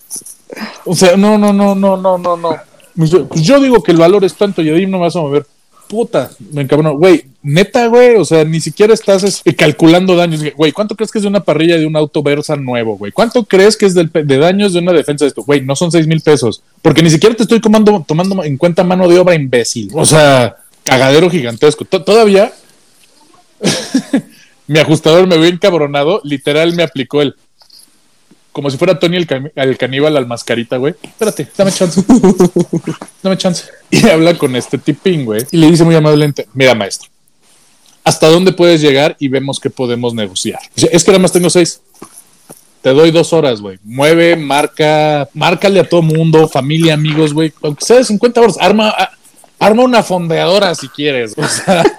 [0.85, 2.57] O sea, no, no, no, no, no, no, no.
[2.97, 5.17] Pues yo, pues yo digo que el valor es tanto y ahí no me vas
[5.17, 5.47] a mover.
[5.89, 6.97] Puta, me encabronó.
[6.97, 10.43] Güey, neta, güey, o sea, ni siquiera estás este, calculando daños.
[10.57, 13.13] Güey, ¿cuánto crees que es de una parrilla de un auto Versa nuevo, güey?
[13.13, 15.43] ¿Cuánto crees que es del de daños de una defensa de esto?
[15.43, 16.63] Güey, no son seis mil pesos.
[16.83, 19.91] Porque ni siquiera te estoy tomando, tomando en cuenta mano de obra imbécil.
[19.95, 21.85] O sea, cagadero gigantesco.
[21.85, 22.53] To- Todavía
[24.67, 27.37] mi ajustador me vio encabronado, literal me aplicó el
[28.53, 30.95] como si fuera Tony el, el caníbal al mascarita, güey.
[31.03, 32.03] Espérate, dame chance.
[33.23, 33.65] dame chance.
[33.91, 35.47] Y habla con este tipín, güey.
[35.53, 37.09] Y le dice muy amablemente, mira, maestro,
[38.11, 39.17] ¿hasta dónde puedes llegar?
[39.19, 40.59] Y vemos que podemos negociar.
[40.77, 41.81] Es que nada más tengo seis.
[42.83, 43.79] Te doy dos horas, güey.
[43.85, 47.53] Mueve, marca, márcale a todo mundo, familia, amigos, güey.
[47.63, 48.95] Aunque sea de 50 horas, arma,
[49.59, 51.35] arma una fondeadora si quieres.
[51.37, 51.85] O sea,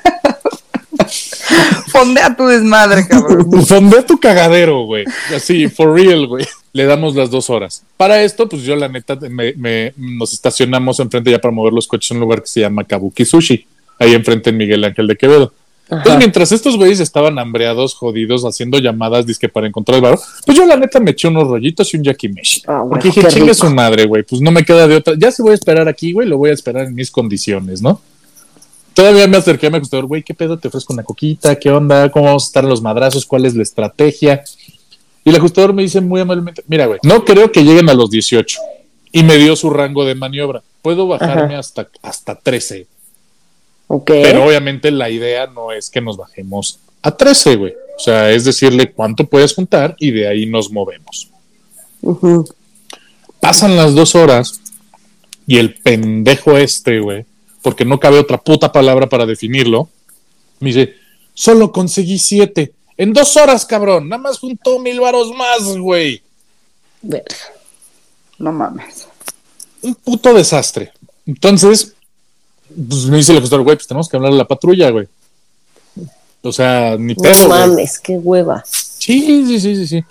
[1.92, 3.64] Fondea tu desmadre, cabrón.
[3.68, 5.06] Fondea tu cagadero, güey.
[5.36, 6.46] Así, for real, güey.
[6.74, 7.84] Le damos las dos horas.
[7.98, 11.88] Para esto, pues yo la neta me, me- nos estacionamos enfrente ya para mover los
[11.88, 13.66] coches en un lugar que se llama Kabuki Sushi,
[14.00, 15.54] ahí enfrente en Miguel Ángel de Quevedo.
[15.92, 20.58] Entonces, mientras estos güeyes estaban hambreados, jodidos, haciendo llamadas, disque para encontrar el barro, pues
[20.58, 22.64] yo la neta me eché unos rollitos y un yakimeshi.
[22.66, 25.16] Ah, güey, Porque dije, chingue su madre, güey, pues no me queda de otra.
[25.18, 28.00] Ya se voy a esperar aquí, güey, lo voy a esperar en mis condiciones, ¿no?
[28.94, 30.58] Todavía me acerqué a mi ajustador, güey, ¿qué pedo?
[30.58, 31.56] ¿Te ofrezco una coquita?
[31.60, 32.10] ¿Qué onda?
[32.10, 33.26] ¿Cómo vamos a estar los madrazos?
[33.26, 34.44] ¿Cuál es la estrategia?
[35.26, 38.10] Y el ajustador me dice muy amablemente, mira, güey, no creo que lleguen a los
[38.10, 38.60] 18.
[39.12, 40.64] Y me dio su rango de maniobra.
[40.82, 42.88] Puedo bajarme hasta, hasta 13.
[44.06, 47.74] Pero obviamente la idea no es que nos bajemos a 13, güey.
[47.98, 51.30] O sea, es decirle cuánto puedes juntar y de ahí nos movemos.
[53.40, 54.60] Pasan las dos horas
[55.46, 57.26] y el pendejo este, güey,
[57.62, 59.90] porque no cabe otra puta palabra para definirlo,
[60.60, 60.96] me dice,
[61.34, 62.74] solo conseguí siete.
[62.98, 64.08] En dos horas, cabrón.
[64.08, 66.22] Nada más juntó mil varos más, güey.
[67.02, 67.36] Verga.
[68.38, 69.08] No mames.
[69.82, 70.92] Un puto desastre.
[71.26, 71.96] Entonces,
[72.90, 75.08] pues me dice el ajustador, güey, pues tenemos que hablar a la patrulla, güey.
[76.44, 77.60] O sea, ni No pedo, güey.
[77.60, 78.64] mames, qué hueva.
[78.66, 80.04] Sí, sí, sí, sí, sí.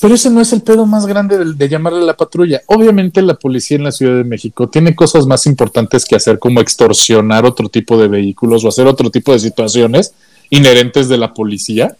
[0.00, 2.62] Pero ese no es el pedo más grande de, de llamarle a la patrulla.
[2.66, 6.60] Obviamente la policía en la Ciudad de México tiene cosas más importantes que hacer como
[6.60, 10.14] extorsionar otro tipo de vehículos o hacer otro tipo de situaciones
[10.48, 11.96] inherentes de la policía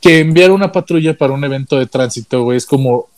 [0.00, 3.08] que enviar una patrulla para un evento de tránsito, güey, es como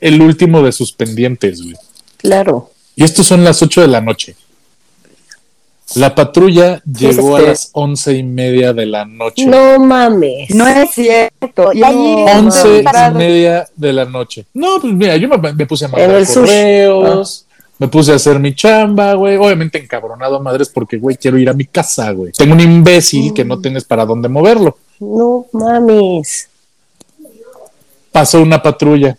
[0.00, 1.76] el último de sus pendientes, güey.
[2.16, 2.70] Claro.
[2.96, 4.36] Y estos son las 8 de la noche.
[5.96, 7.50] La patrulla llegó a este?
[7.50, 9.46] las once y media de la noche.
[9.46, 10.50] No mames.
[10.50, 11.72] No es cierto.
[11.72, 14.46] Y allí No, Once y media de la noche.
[14.54, 17.46] No, pues mira, yo me, me puse a mandar correos,
[17.78, 19.36] me puse a hacer mi chamba, güey.
[19.36, 22.32] Obviamente encabronado a madres porque, güey, quiero ir a mi casa, güey.
[22.32, 24.78] Tengo un imbécil que no tienes para dónde moverlo.
[24.98, 26.48] No mames.
[28.10, 29.16] Pasó una patrulla.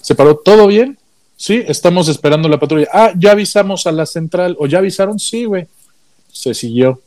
[0.00, 0.98] ¿Se paró todo bien?
[1.36, 2.88] Sí, estamos esperando la patrulla.
[2.92, 4.56] Ah, ya avisamos a la central.
[4.58, 5.18] ¿O ya avisaron?
[5.18, 5.66] Sí, güey.
[6.32, 7.00] Se siguió.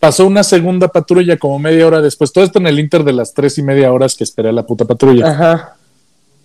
[0.00, 2.32] Pasó una segunda patrulla como media hora después.
[2.32, 4.66] Todo esto en el inter de las tres y media horas que esperé a la
[4.66, 5.30] puta patrulla.
[5.30, 5.76] Ajá.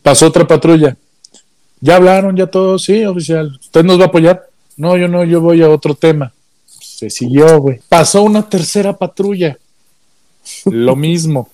[0.04, 0.96] Pasó otra patrulla.
[1.80, 2.84] Ya hablaron, ya todos.
[2.84, 3.58] Sí, oficial.
[3.60, 4.48] ¿Usted nos va a apoyar?
[4.78, 6.32] No, yo no, yo voy a otro tema.
[6.66, 7.80] Se siguió, güey.
[7.90, 9.58] Pasó una tercera patrulla.
[10.66, 11.50] Lo mismo.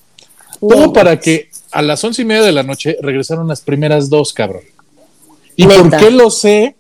[0.60, 4.34] Todo para que a las once y media de la noche regresaron las primeras dos,
[4.34, 4.64] cabrón.
[5.58, 5.82] ¿Y Neta.
[5.82, 6.76] por qué lo sé?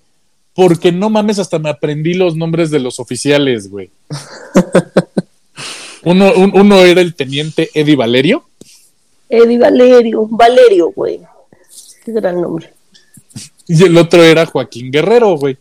[0.54, 3.90] Porque no mames, hasta me aprendí los nombres de los oficiales, güey.
[6.04, 8.46] Uno, un- uno era el teniente Eddie Valerio
[9.30, 10.26] Eddie Valerio.
[10.30, 11.20] Valerio, güey.
[12.06, 12.72] Qué gran nombre.
[13.68, 15.58] y el otro era Joaquín Guerrero, güey.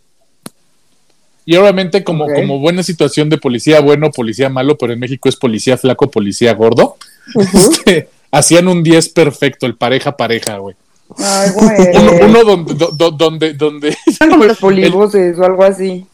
[1.45, 5.37] Y obviamente como, como buena situación de policía bueno, policía malo, pero en México es
[5.37, 6.97] policía flaco, policía gordo,
[7.35, 10.77] este, hacían un 10 perfecto, el pareja pareja, güey.
[11.19, 12.23] Ay, Uno, güey.
[12.25, 13.97] uno donde, do- do- donde, donde
[14.47, 16.05] los polivoces o algo así.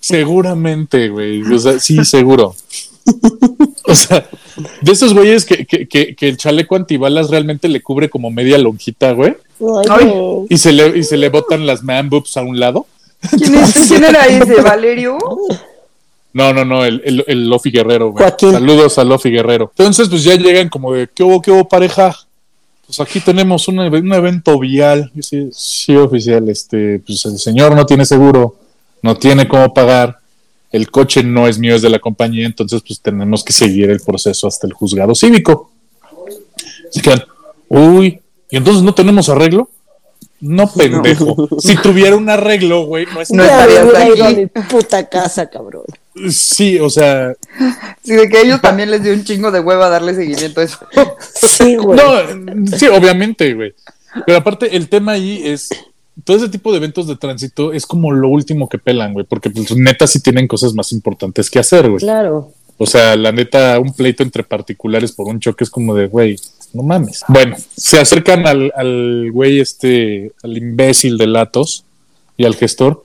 [0.00, 2.54] seguramente, güey, o sea, sí, seguro.
[3.86, 4.26] O sea,
[4.82, 8.58] de esos güeyes que, que, que, que el chaleco antibalas realmente le cubre como media
[8.58, 9.36] lonjita, güey,
[9.88, 10.12] Ay,
[10.48, 12.86] y se le, y se le botan las man boobs a un lado.
[13.36, 14.60] ¿Quién, es- quién era ese?
[14.62, 15.18] ¿Valerio?
[16.32, 18.22] No, no, no, el, el, el Lofi Guerrero, güey.
[18.22, 18.52] Joaquín.
[18.52, 19.72] Saludos a Lofi Guerrero.
[19.76, 22.16] Entonces, pues ya llegan como de, ¿qué hubo, qué hubo, pareja?
[22.90, 25.12] Pues aquí tenemos un, un evento vial.
[25.20, 28.56] Sí, sí, oficial, este, pues el señor no tiene seguro,
[29.00, 30.18] no tiene cómo pagar,
[30.72, 34.00] el coche no es mío, es de la compañía, entonces pues tenemos que seguir el
[34.00, 35.70] proceso hasta el juzgado cívico.
[37.68, 39.70] Uy, ¿y entonces no tenemos arreglo?
[40.40, 41.48] No, pendejo.
[41.58, 45.84] Si tuviera un arreglo, güey, no es No hubiera ido a mi puta casa, cabrón.
[46.30, 47.34] Sí, o sea,
[48.02, 50.64] Sí, de que a ellos también les dio un chingo de hueva darle seguimiento a
[50.64, 50.78] eso.
[51.20, 51.98] Sí, güey.
[51.98, 53.74] No, sí, obviamente, güey.
[54.26, 55.68] Pero aparte, el tema ahí es.
[56.24, 59.48] Todo ese tipo de eventos de tránsito es como lo último que pelan, güey, porque
[59.48, 62.00] pues, neta sí tienen cosas más importantes que hacer, güey.
[62.00, 62.52] Claro.
[62.76, 66.36] O sea, la neta, un pleito entre particulares por un choque es como de, güey,
[66.72, 67.22] no mames.
[67.28, 71.84] Bueno, se acercan al, al güey este, al imbécil de Latos
[72.36, 73.04] y al gestor.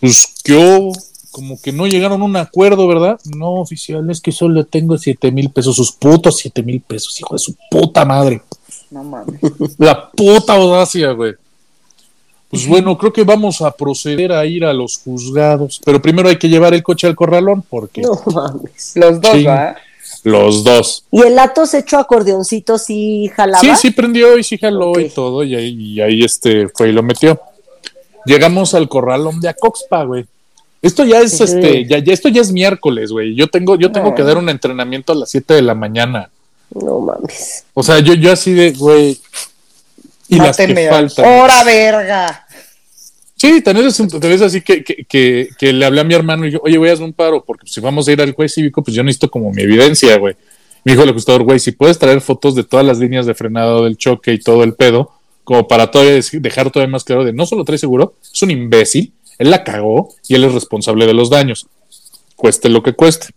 [0.00, 0.92] Pues yo,
[1.30, 3.18] como que no llegaron a un acuerdo, ¿verdad?
[3.36, 7.34] No, oficial, es que solo tengo siete mil pesos, sus putos siete mil pesos, hijo
[7.34, 8.42] de su puta madre.
[8.90, 9.40] No mames.
[9.78, 11.34] La puta audacia, güey.
[12.48, 16.36] Pues bueno, creo que vamos a proceder a ir a los juzgados, pero primero hay
[16.36, 18.92] que llevar el coche al corralón porque No mames.
[18.96, 19.46] Los dos.
[19.46, 19.76] ¿va?
[20.22, 21.04] Los dos.
[21.10, 23.60] ¿Y el Atos hecho acordeoncitos y jalaba?
[23.60, 26.92] Sí, sí prendió y sí jaló y todo, y ahí, y ahí este fue y
[26.92, 27.40] lo metió.
[28.26, 30.26] Llegamos al corralón de Acoxpa, güey.
[30.82, 33.34] Esto ya es este, ya, ya esto ya es miércoles, güey.
[33.34, 36.30] Yo tengo, yo tengo que dar un entrenamiento a las 7 de la mañana.
[36.74, 37.64] No mames.
[37.74, 39.20] O sea, yo, yo así de, güey.
[40.28, 41.24] Y las que faltan.
[41.26, 42.46] ¡Hora verga!
[43.40, 43.98] Sí, también es,
[44.42, 46.92] así que, que, que, que le hablé a mi hermano y yo, oye, voy a
[46.92, 49.50] hacer un paro, porque si vamos a ir al juez cívico, pues yo necesito como
[49.50, 50.36] mi evidencia, güey.
[50.84, 53.84] Me dijo el ajustador, güey, si puedes traer fotos de todas las líneas de frenado
[53.84, 57.46] del choque y todo el pedo, como para todavía dejar todavía más claro de no
[57.46, 61.30] solo trae seguro, es un imbécil, él la cagó y él es responsable de los
[61.30, 61.66] daños.
[62.36, 63.28] Cueste lo que cueste.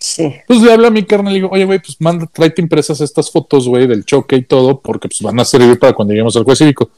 [0.00, 0.28] Sí.
[0.48, 3.00] Pues le hablo a mi carnal y le digo, oye, güey, pues manda, tráete impresas
[3.00, 6.34] estas fotos, güey, del choque y todo, porque pues van a servir para cuando lleguemos
[6.34, 6.90] al juez cívico.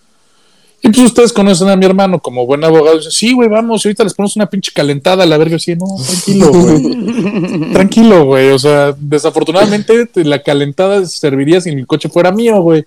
[0.86, 2.98] Y pues ustedes conocen a mi hermano como buen abogado.
[2.98, 5.56] Dice, sí, güey, vamos, ahorita les ponemos una pinche calentada a la verga.
[5.56, 7.72] Así, no, tranquilo, güey.
[7.72, 8.50] tranquilo, güey.
[8.50, 12.84] O sea, desafortunadamente te- la calentada serviría si mi coche fuera mío, güey.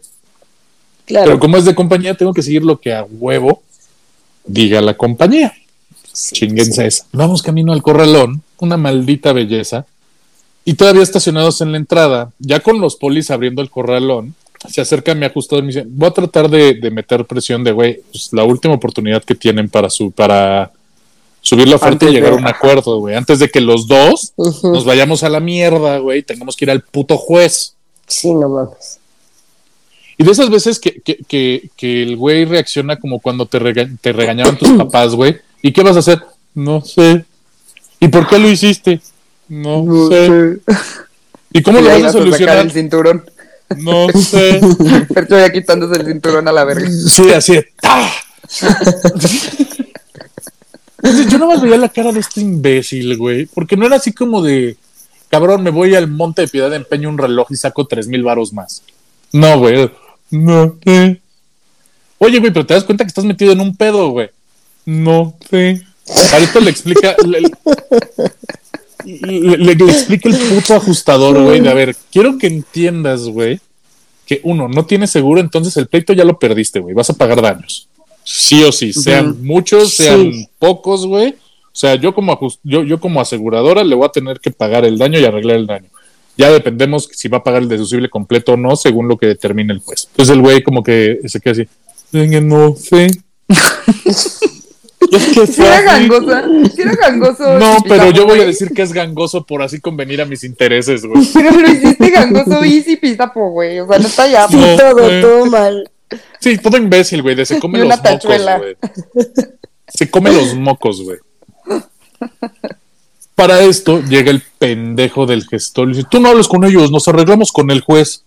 [1.05, 1.25] Claro.
[1.25, 3.63] Pero como es de compañía, tengo que seguir lo que a huevo
[4.45, 5.53] diga la compañía.
[6.13, 7.05] Chinguense esa.
[7.13, 9.87] Vamos camino al corralón, una maldita belleza.
[10.65, 14.35] Y todavía estacionados en la entrada, ya con los polis abriendo el corralón,
[14.69, 17.71] se acerca mi ajustador y me dice, voy a tratar de, de meter presión de,
[17.71, 20.71] güey, pues la última oportunidad que tienen para su para
[21.41, 23.15] subir la oferta Antes y llegar a un acuerdo, güey.
[23.15, 26.71] Antes de que los dos nos vayamos a la mierda, güey, y tengamos que ir
[26.71, 27.75] al puto juez.
[28.05, 28.99] Sí, no mames.
[30.17, 33.89] Y de esas veces que, que, que, que el güey reacciona como cuando te, rega-
[34.01, 35.37] te regañaban tus papás, güey.
[35.61, 36.21] ¿Y qué vas a hacer?
[36.55, 37.23] No sé.
[37.99, 38.99] ¿Y por qué lo hiciste?
[39.47, 40.27] No, No sé.
[40.27, 40.73] sé.
[41.53, 42.57] ¿Y cómo Y lo vas a solucionar?
[42.57, 43.23] el cinturón.
[43.75, 44.61] No sé.
[45.13, 46.89] Pero ya quitándose el cinturón a la verga.
[46.89, 48.11] Sí, así de ¡ah!
[51.29, 54.77] Yo nomás veía la cara de este imbécil, güey, porque no era así como de,
[55.29, 58.53] cabrón, me voy al Monte de Piedad, empeño un reloj y saco tres mil varos
[58.53, 58.83] más.
[59.31, 59.91] No, güey.
[60.31, 61.21] No sé.
[62.17, 64.29] Oye, güey, pero te das cuenta que estás metido en un pedo, güey.
[64.85, 65.81] No sé.
[66.05, 67.51] Esto le explica, le,
[69.07, 73.59] le- le- le explica el puto ajustador, güey, de a ver, quiero que entiendas, güey,
[74.25, 77.41] que uno, no tiene seguro, entonces el pleito ya lo perdiste, güey, vas a pagar
[77.41, 77.87] daños.
[78.23, 80.47] Sí o sí, sean muchos, sean Sí.
[80.59, 81.29] pocos, güey.
[81.31, 84.97] O sea, yo como, yo, yo como aseguradora le voy a tener que pagar el
[84.97, 85.87] daño y arreglar el daño.
[86.37, 89.71] Ya dependemos si va a pagar el deducible completo o no, según lo que determine
[89.73, 90.07] el juez.
[90.11, 91.67] Entonces el güey como que se queda así,
[92.11, 93.07] "Venga, no sé.
[95.11, 96.09] es que Si era fácil".
[96.09, 97.59] gangosa, si era gangoso.
[97.59, 101.05] No, pero yo voy a decir que es gangoso por así convenir a mis intereses,
[101.05, 101.25] güey.
[101.33, 103.79] Pero lo hiciste gangoso easy pistapo, güey.
[103.79, 104.47] O sea, no está ya.
[104.47, 105.21] Sí, No, todo, güey.
[105.21, 105.89] todo mal.
[106.39, 108.75] Sí, todo imbécil, güey, de se come los mocos, güey.
[109.87, 111.17] Se come los mocos, güey.
[113.35, 117.07] Para esto llega el pendejo del gestor y dice, tú no hables con ellos, nos
[117.07, 118.23] arreglamos con el juez.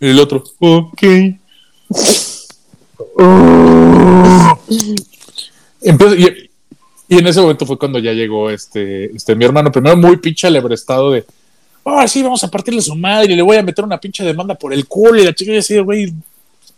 [0.00, 1.02] Y el otro, ok.
[5.84, 6.48] Y,
[7.14, 10.46] Y en ese momento fue cuando ya llegó este, este mi hermano, primero muy pinche
[10.46, 11.24] alebrestado de,
[11.84, 14.54] ah, sí, vamos a partirle su madre y le voy a meter una pinche demanda
[14.54, 16.12] por el culo y la chica así, güey,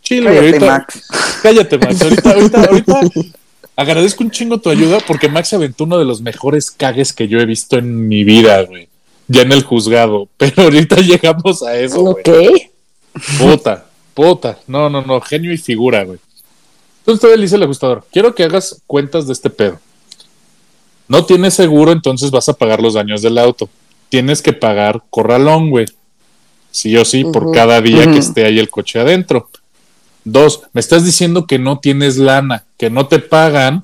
[0.02, 1.08] chile, Cállate, ahorita- Max.
[1.42, 2.02] Cállate, Max.
[2.02, 3.00] Ahorita, ahorita, ahorita
[3.76, 7.28] agradezco un chingo tu ayuda porque Max se aventó uno de los mejores cagues que
[7.28, 8.88] yo he visto en mi vida, güey.
[9.28, 10.28] Ya en el juzgado.
[10.36, 12.16] Pero ahorita llegamos a eso, güey.
[12.26, 12.28] Ok.
[13.38, 14.58] Puta, puta.
[14.66, 15.20] No, no, no.
[15.20, 16.18] Genio y figura, güey.
[17.04, 19.78] Entonces todavía le dice el ajustador, quiero que hagas cuentas de este pedo.
[21.06, 23.68] No tienes seguro, entonces vas a pagar los daños del auto.
[24.08, 25.84] Tienes que pagar corralón, güey.
[26.70, 29.50] Sí o sí, por cada día que esté ahí el coche adentro.
[30.24, 33.82] Dos, me estás diciendo que no tienes lana, que no te pagan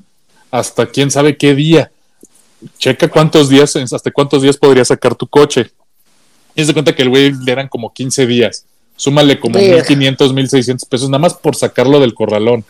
[0.51, 1.91] hasta quién sabe qué día.
[2.79, 5.71] Checa cuántos días, hasta cuántos días podrías sacar tu coche.
[6.55, 8.65] Y se cuenta que el güey le eran como 15 días.
[8.97, 9.77] Súmale como Verga.
[9.77, 12.65] 1500, 1600 pesos, nada más por sacarlo del corralón.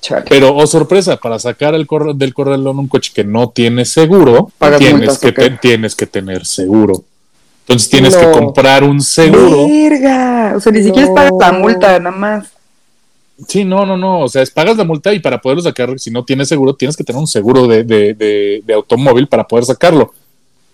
[0.00, 0.24] Chale.
[0.28, 4.50] Pero, oh sorpresa, para sacar el corra- del corralón un coche que no tiene seguro,
[4.58, 5.50] Pagas tienes que, ¿o qué?
[5.50, 7.02] te- tienes que tener seguro.
[7.62, 8.20] Entonces tienes No.
[8.20, 9.66] que comprar un seguro.
[9.66, 10.54] Verga.
[10.56, 11.58] O sea, ni siquiera es pagas la No.
[11.60, 12.48] multa, nada más.
[13.48, 14.20] Sí, no, no, no.
[14.20, 16.96] O sea, es pagas la multa y para poderlo sacar, si no tienes seguro, tienes
[16.96, 20.12] que tener un seguro de, de, de- de automóvil para poder sacarlo.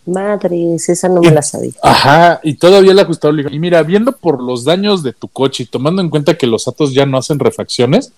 [0.05, 1.73] Madres, esa no me la sabía.
[1.81, 5.29] Ajá, y todavía el ajustador le dijo, y mira, viendo por los daños de tu
[5.29, 8.13] coche y tomando en cuenta que los atos ya no hacen refacciones,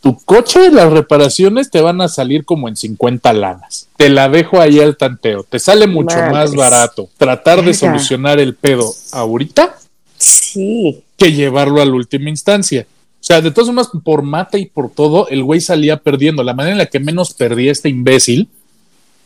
[0.00, 3.88] tu coche, las reparaciones te van a salir como en 50 lanas.
[3.96, 5.42] Te la dejo ahí al tanteo.
[5.42, 9.76] Te sale mucho más barato tratar de solucionar el pedo ahorita
[10.16, 11.02] Sí.
[11.16, 12.86] que llevarlo a la última instancia.
[13.20, 16.42] O sea, de todas formas, por mata y por todo, el güey salía perdiendo.
[16.44, 18.48] La manera en la que menos perdía este imbécil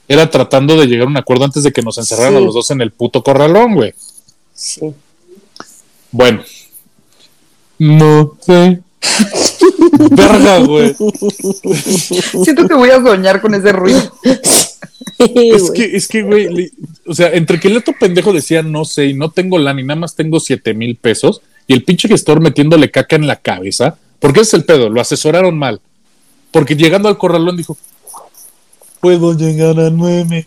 [0.09, 2.39] era tratando de llegar a un acuerdo antes de que nos encerraran Sí.
[2.39, 3.93] a los dos en el puto corralón, güey.
[4.55, 4.81] Sí.
[6.11, 6.43] Bueno.
[7.79, 8.81] No sé.
[10.11, 10.95] Verga, güey.
[12.45, 14.01] Siento que voy a soñar con ese ruido.
[15.19, 16.71] Es que, es que, güey, le-
[17.07, 19.85] o sea, entre que el otro pendejo decía no sé y no tengo lana y
[19.85, 23.97] nada más tengo siete mil pesos y el pinche gestor metiéndole caca en la cabeza,
[24.19, 25.81] porque ese es el pedo, lo asesoraron mal.
[26.51, 27.77] Porque llegando al corralón dijo,
[29.01, 30.47] puedo llegar a nueve.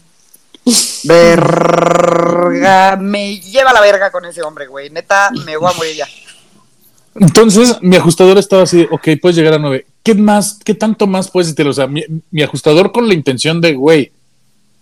[1.04, 2.98] Verga.
[3.00, 4.90] Me lleva la verga con ese hombre, güey.
[4.90, 6.08] Neta, me voy a morir ya.
[7.16, 9.86] Entonces, mi ajustador estaba así, de, ok, puedes llegar a nueve.
[10.04, 11.68] ¿Qué más, qué tanto más puedes decir?
[11.70, 14.12] O sea, mi, mi ajustador con la intención de, güey,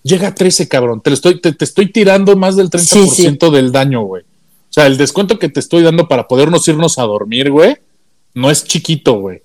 [0.02, 1.00] llega a 13, cabrón.
[1.02, 4.24] Te, lo estoy, te, te estoy tirando más del 30% del daño, güey.
[4.24, 7.78] O sea, el descuento que te estoy dando para podernos irnos a dormir, güey,
[8.34, 9.41] no es chiquito, güey.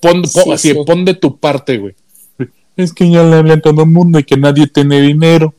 [0.00, 0.78] Pon, pon- Sí, así, sí.
[0.86, 1.94] pon de tu parte, güey.
[2.76, 5.54] Es que ya le hablé a todo el mundo y que nadie tiene dinero.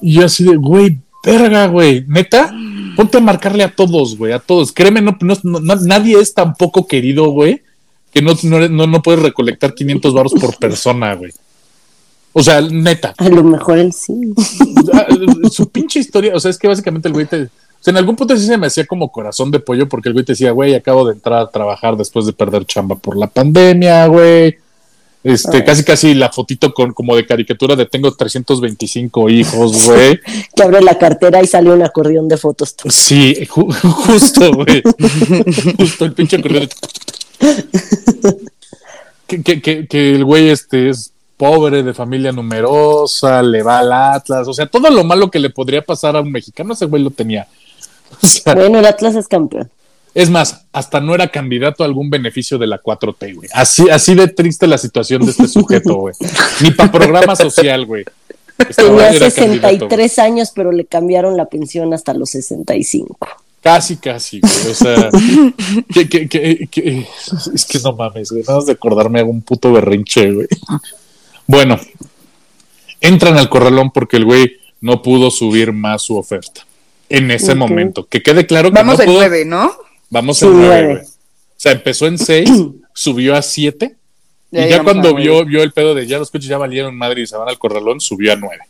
[0.00, 2.52] Y yo así de, güey, verga, güey, neta,
[2.96, 4.72] ponte a marcarle a todos, güey, a todos.
[4.72, 7.62] Créeme, no, no- no- nadie es tan poco querido, güey,
[8.12, 11.32] que no, no, no, puedes recolectar 500 baros por persona, güey.
[12.32, 13.14] O sea, neta.
[13.18, 14.12] A lo mejor él sí.
[14.92, 15.06] Ah,
[15.50, 17.44] su pinche historia, o sea, es que básicamente el güey te.
[17.44, 17.48] O
[17.86, 20.24] sea, en algún punto sí se me hacía como corazón de pollo porque el güey
[20.24, 24.06] te decía, güey, acabo de entrar a trabajar después de perder chamba por la pandemia,
[24.06, 24.56] güey.
[25.28, 25.64] Este, Ay.
[25.64, 30.20] casi casi la fotito con como de caricatura de tengo 325 hijos, güey.
[30.54, 32.76] Que abre la cartera y sale un acordeón de fotos.
[32.88, 33.72] Sí, ju-
[34.06, 34.82] justo, güey.
[35.78, 36.68] justo el pinche acordeón.
[39.26, 43.92] que, que, que, que el güey este es pobre, de familia numerosa, le va al
[43.92, 47.02] Atlas, o sea, todo lo malo que le podría pasar a un mexicano, ese güey
[47.02, 47.46] lo tenía.
[48.22, 49.68] O sea, Bueno, el Atlas es campeón.
[50.16, 53.50] Es más, hasta no era candidato a algún beneficio de la 4T, güey.
[53.52, 56.14] Así, así de triste la situación de este sujeto, güey.
[56.62, 58.02] Ni para programa social, güey.
[58.74, 59.18] Tenía güey.
[59.18, 63.18] 63 años, pero le cambiaron la pensión hasta los 65.
[63.62, 64.70] Casi, casi, güey.
[64.70, 65.10] O sea,
[65.92, 67.06] que, que, que, que-
[67.54, 68.42] es que no mames, güey.
[68.42, 70.46] Nada más de acordarme hago un puto berrinche, güey.
[71.46, 71.78] Bueno,
[73.02, 76.62] entran al corralón porque el güey no pudo subir más su oferta
[77.10, 78.06] en ese momento.
[78.06, 79.18] Que quede claro que Vamos no en pudo.
[79.18, 79.72] nueve, ¿no?
[80.10, 80.94] Vamos en nueve, nueve.
[80.94, 81.04] güey.
[81.06, 82.50] O sea, empezó en seis,
[82.94, 83.96] subió a siete.
[84.50, 87.22] Ya y ya cuando vio, vio el pedo de ya los coches ya valieron madre
[87.22, 88.62] y se van al corralón, subió a nueve.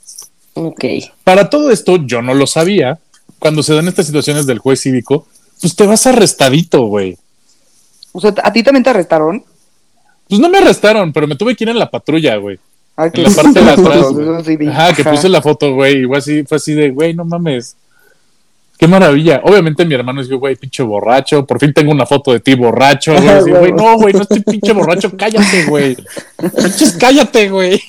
[0.55, 0.85] Ok.
[1.23, 2.99] Para todo esto, yo no lo sabía.
[3.39, 5.27] Cuando se dan estas situaciones del juez cívico,
[5.61, 7.19] pues te vas arrestadito, güey.
[8.13, 9.45] O sea, ¿a ti también te arrestaron?
[10.29, 12.59] Pues no me arrestaron, pero me tuve que ir en la patrulla, güey.
[12.97, 14.07] Ay, En la parte de atrás.
[14.71, 16.03] Ajá, que puse la foto, güey.
[16.03, 17.77] Y fue así, fue así de, güey, no mames.
[18.79, 19.41] Qué maravilla.
[19.45, 21.47] Obviamente mi hermano dijo, güey, pinche borracho.
[21.47, 23.15] Por fin tengo una foto de ti borracho.
[23.15, 23.73] güey.
[23.73, 25.17] No, güey, no estoy pinche borracho.
[25.17, 25.97] Cállate, güey.
[26.37, 27.83] Pinches, cállate, güey.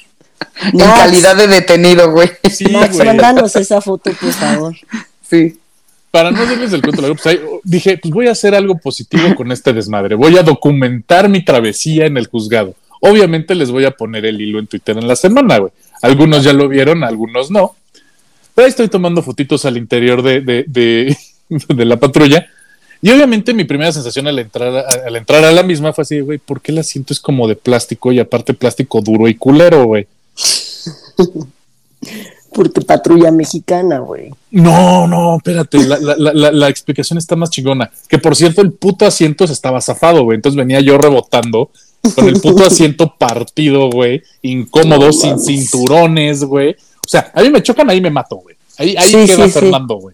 [0.74, 2.30] En calidad de detenido, güey.
[2.50, 3.08] Sí, Max, güey.
[3.08, 4.76] mándanos esa foto, por favor.
[5.30, 5.60] Sí.
[6.10, 9.52] Para no darles el cuento pues ahí, dije, pues voy a hacer algo positivo con
[9.52, 10.16] este desmadre.
[10.16, 12.76] Voy a documentar mi travesía en el juzgado.
[13.02, 15.72] Obviamente les voy a poner el hilo en Twitter en la semana, güey.
[16.02, 17.76] Algunos ya lo vieron, algunos no.
[18.58, 21.18] Estoy tomando fotitos al interior de, de, de,
[21.76, 22.47] de la patrulla.
[23.01, 26.20] Y obviamente mi primera sensación al entrar, a- al entrar a la misma fue así,
[26.22, 29.86] güey, ¿por qué el asiento es como de plástico y aparte plástico duro y culero,
[29.86, 30.08] güey?
[32.53, 34.32] Porque patrulla mexicana, güey.
[34.49, 37.91] No, no, espérate, la, la, la, la- explicación está más chingona.
[38.08, 40.38] Que por cierto, el puto asiento se estaba zafado, güey.
[40.38, 41.70] Entonces venía yo rebotando
[42.16, 44.24] con el puto asiento partido, güey.
[44.41, 46.76] Incómodo, No sin cinturones, güey.
[47.08, 48.58] O sea, a mí me chocan, ahí me mato, güey.
[48.78, 49.51] Ahí, ahí Sí, queda sí.
[49.51, 50.14] Fernando, güey.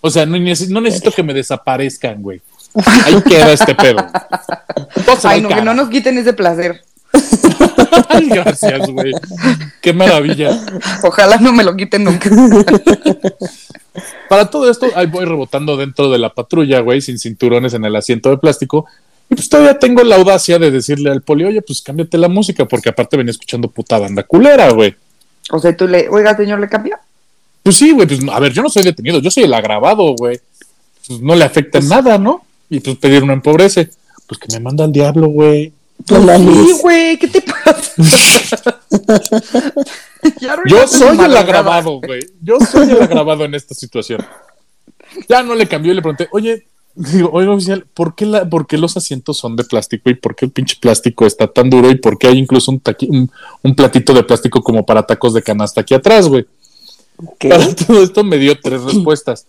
[0.00, 2.40] O sea, no, neces- no necesito que me desaparezcan, güey.
[3.04, 4.04] Ahí queda este pedo.
[5.22, 6.82] Ay, no, que no nos quiten ese placer.
[8.08, 9.12] Ay, gracias, güey.
[9.80, 10.58] Qué maravilla.
[11.04, 12.28] Ojalá no me lo quiten nunca.
[14.28, 17.94] Para todo esto, ahí voy rebotando dentro de la patrulla, güey, sin cinturones en el
[17.94, 18.86] asiento de plástico.
[19.28, 22.64] Y pues todavía tengo la audacia de decirle al poli, oye, pues cámbiate la música,
[22.66, 24.94] porque aparte venía escuchando puta banda culera, güey.
[25.54, 26.98] O sea, tú le, oiga, señor, ¿le cambia?
[27.62, 30.40] Pues sí, güey, pues a ver, yo no soy detenido, yo soy el agravado, güey.
[31.06, 32.42] Pues no le afecta en nada, ¿no?
[32.70, 33.90] Y pues pedir una empobrece.
[34.26, 35.70] Pues que me manda al diablo, güey.
[36.08, 37.92] No Sí, güey, ¿qué te pasa?
[40.66, 42.22] Yo soy el agravado, güey.
[42.40, 44.24] Yo soy el agravado en esta situación.
[45.28, 48.66] Ya no le cambió y le pregunté, oye, digo, oiga, oficial, ¿por qué, la, ¿por
[48.66, 51.90] qué los asientos son de plástico y por qué el pinche plástico está tan duro
[51.90, 53.30] y por qué hay incluso un, taqui- un,
[53.62, 56.46] un platito de plástico como para tacos de canasta aquí atrás, güey?
[57.38, 57.48] ¿Qué?
[57.48, 59.46] Para todo esto me dio tres respuestas.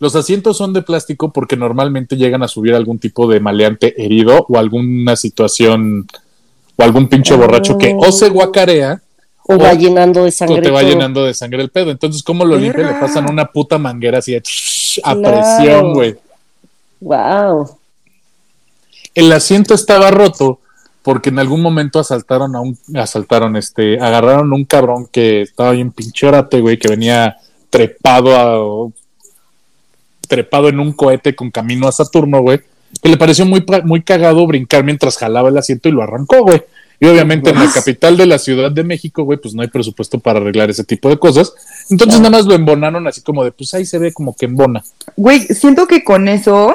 [0.00, 4.44] Los asientos son de plástico porque normalmente llegan a subir algún tipo de maleante herido
[4.48, 6.06] o alguna situación
[6.76, 9.00] o algún pinche borracho que o se guacarea
[9.46, 10.60] O va o- llenando de o sangre.
[10.62, 10.90] te va todo.
[10.90, 11.90] llenando de sangre el pedo.
[11.90, 12.84] Entonces, ¿cómo lo limpia?
[12.86, 14.42] Le pasan una puta manguera así de
[15.04, 15.22] a Claro.
[15.36, 16.16] presión, güey.
[17.04, 17.78] Wow.
[19.14, 20.60] El asiento estaba roto
[21.02, 25.72] porque en algún momento asaltaron a un, asaltaron, este, agarraron a un cabrón que estaba
[25.72, 27.36] bien pinchorate, güey, que venía
[27.68, 28.90] trepado a,
[30.26, 32.60] trepado en un cohete con camino a Saturno, güey,
[33.02, 36.62] que le pareció muy, muy cagado brincar mientras jalaba el asiento y lo arrancó, güey.
[37.00, 40.20] Y obviamente en la capital de la Ciudad de México, güey, pues no hay presupuesto
[40.20, 41.52] para arreglar ese tipo de cosas.
[41.90, 44.82] Entonces nada más lo embonaron así como de, pues ahí se ve como que embona.
[45.16, 46.74] Güey, siento que con eso,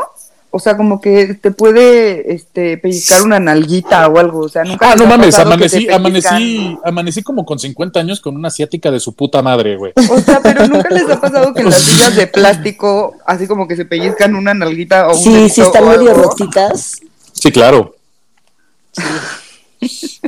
[0.51, 4.39] o sea, como que te puede este, pellizcar una nalguita o algo.
[4.39, 8.47] O sea, nunca Ah, no mames, amanecí, amanecí, amanecí como con 50 años con una
[8.47, 9.93] asiática de su puta madre, güey.
[10.09, 13.67] O sea, pero nunca les ha pasado que en las sillas de plástico, así como
[13.67, 16.97] que se pellizcan una nalguita o un Sí, sí, están medio rotitas.
[17.33, 17.95] Sí, claro.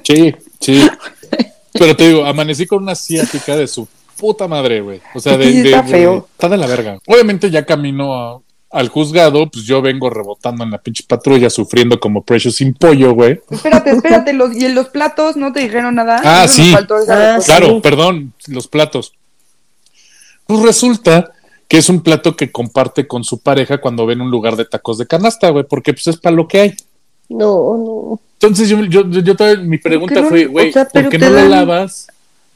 [0.04, 0.90] Sí, sí.
[1.74, 5.02] Pero te digo, amanecí con una asiática de su puta madre, güey.
[5.16, 6.28] O sea, de, Sí, de- está de- feo.
[6.32, 7.00] está de la verga.
[7.08, 8.40] Obviamente ya camino a-
[8.72, 13.14] al juzgado, pues yo vengo rebotando en la pinche patrulla, sufriendo como Precious sin pollo,
[13.14, 13.42] güey.
[13.50, 16.22] Espérate, espérate, los, ¿y en los platos no te dijeron nada?
[16.24, 16.74] Ah, Eso sí.
[17.10, 17.38] Ah.
[17.46, 17.80] Claro, Sí.
[17.84, 19.14] perdón, los platos.
[20.48, 21.32] Pues resulta
[21.68, 24.98] que es un plato que comparte con su pareja cuando ven un lugar de tacos
[24.98, 26.74] de canasta, güey, porque pues es para lo que hay.
[27.30, 28.20] No, no.
[28.34, 31.18] Entonces yo, yo, yo, yo todavía- mi pregunta no fue, güey, o sea, ¿por qué
[31.18, 32.08] no lo dan- lavas?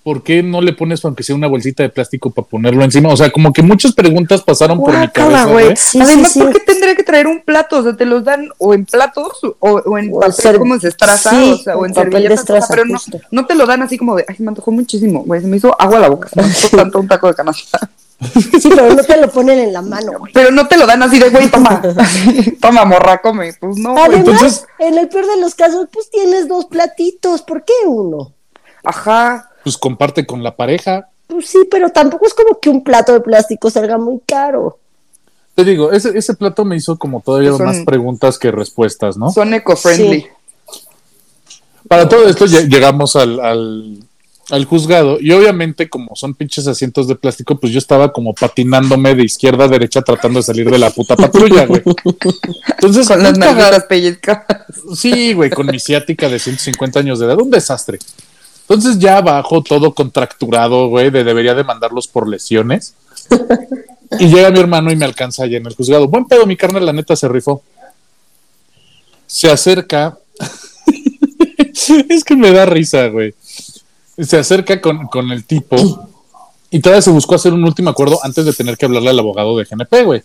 [0.06, 3.10] ¿Por qué no le pones aunque sea una bolsita de plástico para ponerlo encima?
[3.12, 5.66] O sea, como que muchas preguntas pasaron por mi cabeza, güey.
[5.66, 5.76] güey.
[5.76, 6.60] Sí, Además, sí, ¿por sí.
[6.60, 7.80] qué tendría que traer un plato?
[7.80, 10.80] O sea, te los dan o en platos o, o en O papel ser- como
[10.80, 13.00] se estraza, sí, o sea, o en servilletas, o sea, estraza, pero no,
[13.32, 15.76] no te lo dan así como de, ay, me antojó muchísimo, güey, se me hizo
[15.82, 17.80] agua a la boca, se me antojó tanto un taco de canasta.
[18.62, 20.32] Sí, pero no te lo ponen en la mano, güey.
[20.34, 21.82] Pero no te lo dan así de, güey, toma,
[22.62, 23.52] toma, morra, come.
[23.60, 23.98] Pues no.
[23.98, 27.42] Además, entonces- en el peor de los casos, pues tienes dos platitos.
[27.42, 28.32] ¿Por qué uno?
[28.86, 29.50] Ajá.
[29.66, 31.10] Pues comparte con la pareja.
[31.28, 34.78] Pues sí, pero tampoco es como que un plato de plástico salga muy caro.
[35.56, 39.32] Te digo, ese, ese plato me hizo como todavía Son- más preguntas que respuestas, ¿no?
[39.32, 40.22] Son eco-friendly.
[40.22, 40.28] Sí.
[41.88, 44.00] Para todo esto lle- llegamos al, al,
[44.50, 49.14] al juzgado y obviamente como son pinches asientos de plástico, pues yo estaba como patinándome
[49.16, 51.82] de izquierda a derecha tratando de salir de la puta patrulla, güey.
[52.68, 54.46] Entonces, Con las nalguitas pellizcadas.
[54.96, 58.00] Sí, güey, con mi ciática de 150 años de edad, un desastre.
[58.68, 62.94] Entonces ya abajo todo contracturado, güey, de debería demandarlos por lesiones.
[64.20, 66.08] Y llega mi hermano y me alcanza allá en el juzgado.
[66.08, 67.64] Buen pedo, mi carnal, la neta se rifó.
[69.26, 70.18] Se acerca.
[72.10, 73.34] es que me da risa, güey.
[74.18, 75.76] Se acerca con, con el tipo
[76.70, 79.58] y todavía se buscó hacer un último acuerdo antes de tener que hablarle al abogado
[79.58, 80.24] de GNP, güey.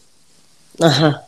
[0.80, 1.22] Ajá.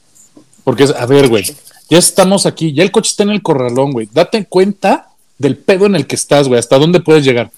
[0.62, 1.44] Porque, es- a ver, güey,
[1.88, 4.08] ya estamos aquí, ya el coche está en el corralón, güey.
[4.12, 5.08] Date cuenta
[5.42, 6.58] del pedo en el que estás, güey.
[6.58, 7.50] ¿Hasta dónde puedes llegar?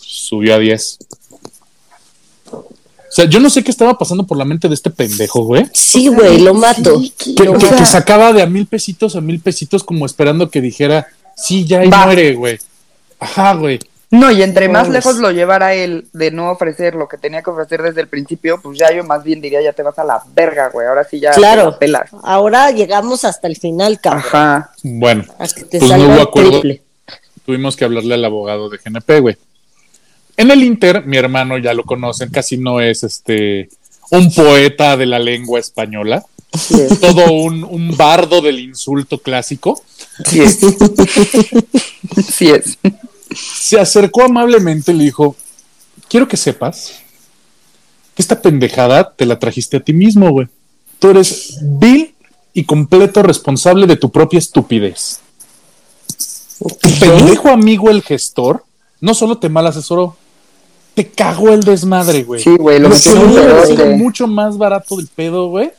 [0.00, 0.98] Subió a 10.
[2.52, 5.66] O sea, yo no sé qué estaba pasando por la mente de este pendejo, güey.
[5.74, 7.00] Sí, güey, lo mato.
[7.18, 7.76] Que, Lo que- mato.
[7.76, 11.06] que sacaba de a mil pesitos a mil pesitos como esperando que dijera,
[11.36, 12.04] Sí, ya Va.
[12.06, 12.58] muere, güey.
[13.18, 13.78] Ajá, güey.
[14.10, 15.04] No, y entre más Pobres.
[15.04, 18.60] lejos lo llevara él de no ofrecer lo que tenía que ofrecer desde el principio,
[18.62, 20.86] pues ya yo más bien diría, ya te vas a la verga, güey.
[20.86, 21.70] Ahora sí ya te Claro.
[21.70, 22.10] la pelas.
[22.24, 24.22] Ahora llegamos hasta el final, cabrón.
[24.26, 24.72] Ajá.
[24.82, 26.50] Bueno, que te Pues no hubo acuerdo.
[26.60, 26.82] triple.
[27.44, 29.36] Tuvimos que hablarle al abogado de GNP, güey.
[30.36, 33.68] En el Inter, mi hermano ya lo conocen, casi no es este
[34.10, 39.82] un poeta de la lengua española, Sí todo un, un bardo del insulto clásico.
[40.24, 40.58] Sí es.
[42.32, 42.78] Sí es.
[43.32, 45.36] Se acercó amablemente y le dijo:
[46.08, 46.94] Quiero que sepas
[48.14, 50.48] que esta pendejada te la trajiste a ti mismo, güey.
[50.98, 52.14] Tú eres vil
[52.52, 55.20] y completo responsable de tu propia estupidez.
[56.60, 58.64] Tu pendejo amigo, el gestor,
[59.00, 60.16] no solo te mal asesoró,
[60.94, 62.42] te cagó el desmadre, güey.
[62.42, 65.70] Sí, güey, lo que sido mucho más barato del pedo, güey.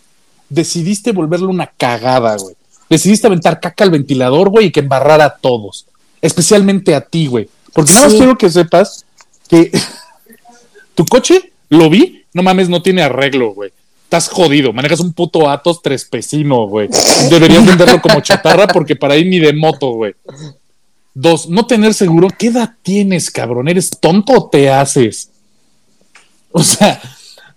[0.49, 2.55] Decidiste volverlo una cagada, güey.
[2.89, 5.85] Decidiste aventar caca al ventilador, güey, y que embarrara a todos.
[6.21, 7.47] Especialmente a ti, güey.
[7.73, 8.17] Porque nada más Sí.
[8.17, 9.05] quiero que sepas
[9.47, 9.71] que
[10.95, 13.71] tu coche, lo vi, no mames, no tiene arreglo, güey.
[14.03, 16.89] Estás jodido, manejas un puto Atos trespecino, güey.
[17.29, 20.15] Deberías venderlo como chatarra porque para ahí ni de moto, güey.
[21.13, 22.27] Dos, no tener seguro.
[22.37, 23.67] ¿Qué edad tienes, cabrón?
[23.67, 25.29] ¿Eres tonto o te haces?
[26.53, 27.01] O sea,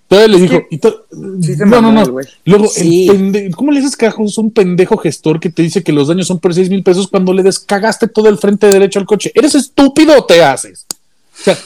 [0.07, 0.59] todavía le dijo.
[0.61, 1.07] que y to-
[1.43, 2.05] sí se no, no, no.
[2.45, 3.09] Luego, Sí.
[3.09, 4.25] el ¿cómo le dices carajo?
[4.25, 7.09] Es un pendejo gestor que te dice que los daños son por 6 mil pesos
[7.09, 9.33] cuando le descagaste todo el frente derecho al coche.
[9.35, 10.87] ¿Eres estúpido o te haces?
[11.41, 11.59] O sea,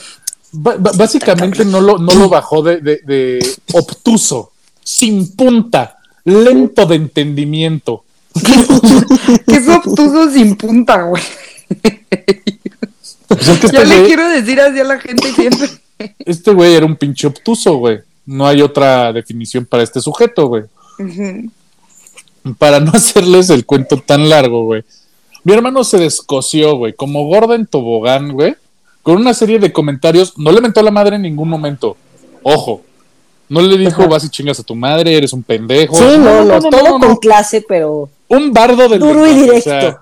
[0.51, 4.51] básicamente no lo, no lo bajó de, de- de obtuso,
[4.83, 8.03] sin punta, lento de entendimiento.
[9.45, 11.21] Que es obtuso sin punta, güey.
[13.29, 15.67] O sea, que este Yo le güey- quiero decir así a la gente siempre.
[16.19, 17.99] Este güey era un pinche obtuso, güey.
[18.25, 20.63] No hay otra definición para este sujeto, güey.
[22.57, 24.83] Para no hacerles el cuento tan largo, güey.
[25.43, 28.55] Mi hermano se descoció, güey, como gorda en tobogán, güey,
[29.03, 30.37] con una serie de comentarios.
[30.37, 31.97] No le mentó a la madre en ningún momento.
[32.43, 32.81] Ojo.
[33.49, 35.95] No le dijo, vas y chingas a tu madre, eres un pendejo.
[35.95, 37.07] Sí, no, no, todo no, no.
[37.07, 39.99] con clase, pero Un bardo del Duro y directo.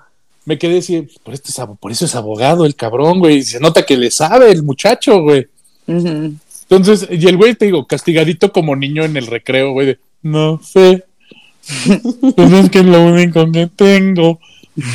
[0.48, 3.42] Me quedé así, por, este es por eso es abogado el cabrón, güey.
[3.42, 5.46] Se nota que le sabe el muchacho, güey.
[5.86, 10.58] Entonces, y el güey, te digo, castigadito como niño en el recreo, güey, de, no
[10.64, 11.04] sé.
[12.34, 14.40] Pues es que es lo único que tengo.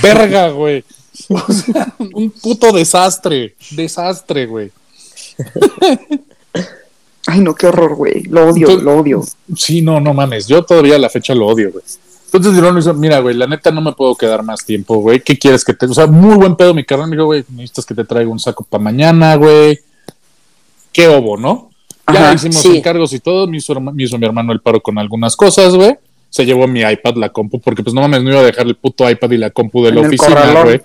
[0.01, 0.83] Verga, güey.
[1.29, 3.53] O sea, un puto desastre.
[3.69, 4.71] Desastre, güey.
[7.27, 8.23] Ay, no, qué horror, güey.
[8.23, 9.23] Lo odio, Entonces- lo odio.
[9.55, 10.47] Sí, no, no mames.
[10.47, 11.83] Yo todavía a la fecha lo odio, güey.
[12.33, 15.19] Entonces me dice, mira, güey, la neta no me puedo quedar más tiempo, güey.
[15.21, 15.85] ¿Qué quieres que te...?
[15.85, 17.09] O sea, muy buen pedo mi carnal.
[17.09, 19.79] Me dijo, güey, necesitas que te traiga un saco para mañana, güey.
[20.91, 21.69] Qué obo, ¿no?
[22.11, 22.77] Ya Ajá, hicimos sí.
[22.77, 23.47] encargos y todo.
[23.47, 25.95] Me hizo, me hizo mi hermano el paro con algunas cosas, güey.
[26.29, 28.75] Se llevó mi iPad, la compu, porque pues no mames, no iba a dejar el
[28.75, 30.81] puto iPad y la compu de la oficina, güey.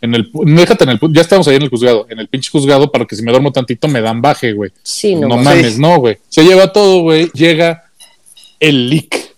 [0.00, 2.90] En el, déjate en el, ya estamos ahí en el juzgado, en el pinche juzgado
[2.90, 4.70] para que si me duermo tantito me dan baje, güey.
[4.82, 5.36] sí, No, no.
[5.38, 5.80] mames, Sí.
[5.80, 6.18] no, güey.
[6.28, 7.30] Se lleva todo, güey.
[7.32, 7.84] Llega
[8.60, 9.35] el leak.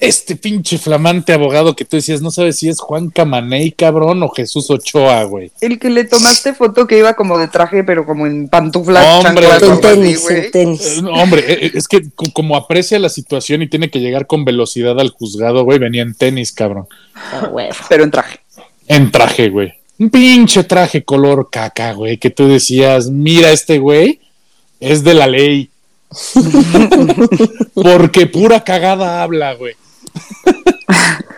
[0.00, 4.28] Este pinche flamante abogado que tú decías, no sabes si es Juan Camaney, cabrón, o
[4.28, 5.50] Jesús Ochoa, güey.
[5.60, 9.48] El que le tomaste foto que iba como de traje, pero como en pantuflas, Hombre,
[9.60, 10.36] En tenis, güey.
[10.44, 10.98] en tenis.
[10.98, 14.28] Eh, hombre, eh, eh, es que co- como aprecia la situación y tiene que llegar
[14.28, 16.86] con velocidad al juzgado, güey, venía en tenis, cabrón.
[17.16, 17.50] Ah.
[17.88, 18.38] Pero en traje.
[18.86, 19.72] En traje, güey.
[19.98, 24.20] Un pinche traje color caca, güey, que tú decías, mira, este güey
[24.78, 25.70] es de la ley.
[27.74, 29.74] Porque pura cagada habla, güey.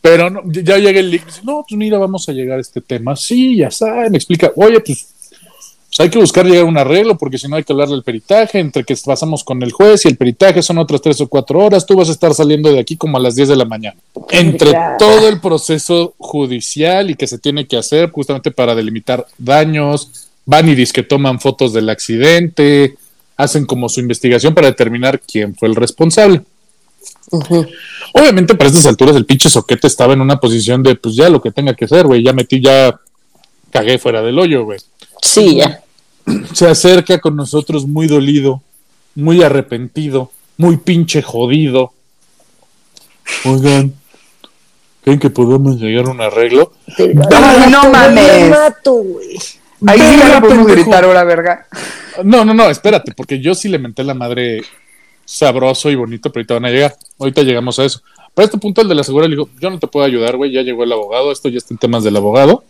[0.00, 1.26] Pero no, ya llega el link.
[1.26, 3.16] dice, No, pues mira, vamos a llegar a este tema.
[3.16, 4.52] Sí, ya sabe, me explica.
[4.54, 5.08] Oye, pues,
[5.88, 8.04] pues hay que buscar llegar a un arreglo, porque si no hay que hablarle al
[8.04, 8.60] peritaje.
[8.60, 11.84] Entre que pasamos con el juez y el peritaje son otras tres o cuatro horas.
[11.86, 13.96] Tú vas a estar saliendo de aquí como a las 10 de la mañana.
[14.30, 14.94] Entre Ya.
[14.96, 20.68] todo el proceso judicial y que se tiene que hacer justamente para delimitar daños, van
[20.68, 22.94] y que toman fotos del accidente,
[23.36, 26.42] hacen como su investigación para determinar quién fue el responsable.
[28.12, 31.40] Obviamente para estas alturas el pinche soquete estaba en una posición de pues ya lo
[31.42, 32.98] que tenga que hacer, güey, ya metí, ya
[33.70, 34.78] cagué fuera del hoyo, güey.
[35.22, 35.82] Sí, ya.
[36.54, 38.62] Se acerca con nosotros muy dolido,
[39.14, 41.92] muy arrepentido, muy pinche jodido.
[43.44, 43.92] Oigan,
[45.02, 46.72] ¿creen que podemos llegar a un arreglo?
[46.98, 48.50] Ay, no Me mames.
[48.50, 49.38] mato, güey.
[49.86, 51.66] Ahí sí ya le podemos gritar ahora, verga.
[52.24, 54.62] No, no, no, espérate, porque yo sí le menté la madre
[55.26, 56.96] sabroso y bonito, pero ahorita van a llegar.
[57.18, 58.00] Ahorita llegamos a eso.
[58.32, 60.52] Para este punto, el de la segura le digo, yo no te puedo ayudar, güey,
[60.52, 62.64] ya llegó el abogado, esto ya está en temas del abogado.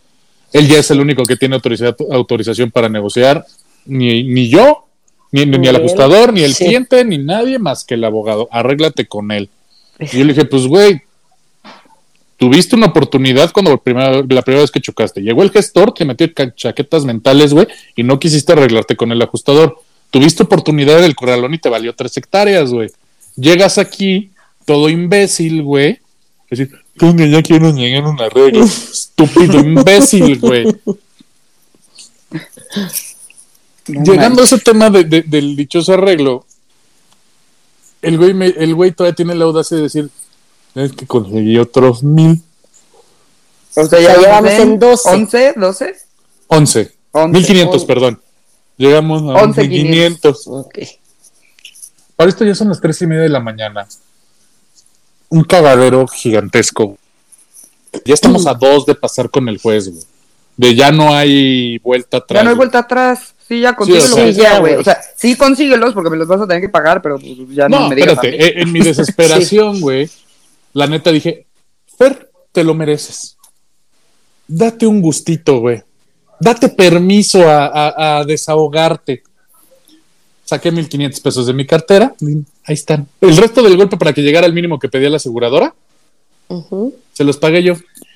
[0.51, 3.45] Él ya es el único que tiene autoriza- autorización para negociar,
[3.85, 4.85] ni, ni yo,
[5.31, 6.65] ni, ni, ni el ajustador, ni el Sí.
[6.65, 8.47] cliente, ni nadie más que el abogado.
[8.51, 9.49] Arréglate con él.
[9.99, 11.01] Y yo le dije, pues, güey,
[12.39, 15.21] Tuviste una oportunidad cuando la primera, la primera vez que chocaste.
[15.21, 19.79] Llegó el gestor, te metió chaquetas mentales, güey, y no quisiste arreglarte con el ajustador.
[20.11, 22.89] Tuviste oportunidad del corralón y te valió tres hectáreas, güey.
[23.35, 24.31] Llegas aquí,
[24.65, 25.99] todo imbécil, güey.
[26.49, 28.63] Decir, "Venga, ya quiero llegar a un arreglo.
[28.93, 30.65] Estúpido imbécil, güey.
[33.87, 36.45] No Llegando a ese tema de- de- del dichoso arreglo,
[38.01, 40.09] el güey, me- el güey todavía tiene la audacia de decir,
[40.75, 42.41] es que conseguí otros mil,
[43.75, 45.09] O sea, Ya llevamos en 12.
[45.09, 45.95] 11, 12.
[46.47, 47.31] once, Once.
[47.37, 47.87] mil quinientos, Oh.
[47.87, 48.19] perdón.
[48.77, 50.43] Llegamos a Once mil quinientos.
[50.47, 50.77] Ok.
[52.15, 53.87] Para esto ya son las tres y media de la mañana.
[55.29, 56.97] Un cagadero gigantesco.
[58.05, 60.03] Ya estamos a dos de pasar con el juez, güey.
[60.55, 62.39] De ya no hay vuelta atrás.
[62.39, 63.33] Ya no hay vuelta atrás.
[63.47, 64.75] Sí, ya consíguelo, o sea- güey, Sí, ya, güey.
[64.75, 67.69] O sea, sí consíguelos porque me los vas a tener que pagar, pero pues, ya
[67.69, 68.43] no, No, me digas a espérate, mí.
[68.43, 70.09] eh, en mi desesperación, güey,
[70.73, 71.45] la neta dije,
[71.97, 73.37] Fer, te lo mereces.
[74.47, 75.83] Date un gustito, güey.
[76.39, 79.23] Date permiso a, a- a desahogarte.
[80.45, 82.13] Saqué 1500 pesos de mi cartera.
[82.65, 83.07] Ahí están.
[83.21, 85.73] El resto del golpe para que llegara al mínimo que pedía la aseguradora,
[87.13, 87.73] se los pagué yo.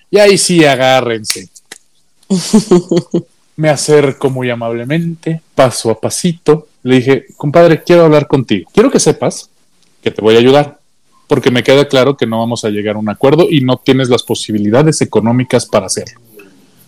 [0.10, 1.50] Y ahí sí, agárrense.
[3.58, 6.68] Me acerco muy amablemente, paso a pasito.
[6.84, 8.70] Le dije, compadre, quiero hablar contigo.
[8.74, 9.50] Quiero que sepas
[10.02, 10.80] que te voy a ayudar,
[11.28, 14.10] porque me queda claro que no vamos a llegar a un acuerdo y no tienes
[14.10, 16.20] las posibilidades económicas para hacerlo.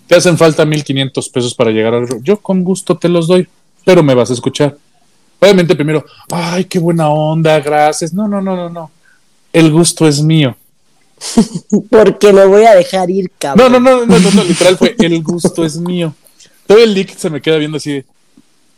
[0.07, 2.23] Te hacen falta 1.500 pesos para llegar al...
[2.23, 3.47] Yo con gusto te los doy,
[3.85, 4.77] pero me vas a escuchar.
[5.39, 8.13] Obviamente primero, ay, qué buena onda, gracias.
[8.13, 8.91] No, no, no, no, no.
[9.51, 10.55] El gusto es mío.
[11.89, 13.71] Porque me voy a dejar ir, No, cabrón.
[13.71, 16.13] no, no, no, no, no, literal fue el gusto es mío.
[16.67, 18.05] Todo el leak se me queda viendo así de,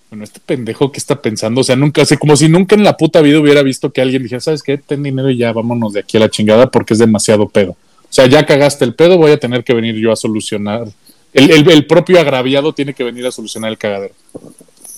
[0.10, 2.98] bueno, este pendejo que está pensando, o sea, nunca, así como si nunca en la
[2.98, 4.78] puta vida hubiera visto que alguien dijera, ¿sabes qué?
[4.78, 7.72] Ten dinero y ya vámonos de aquí a la chingada porque es demasiado pedo.
[7.72, 10.88] O sea, ya cagaste el pedo, voy a tener que venir yo a solucionar.
[11.36, 14.14] El, el- el propio agraviado tiene que venir a solucionar el cagadero.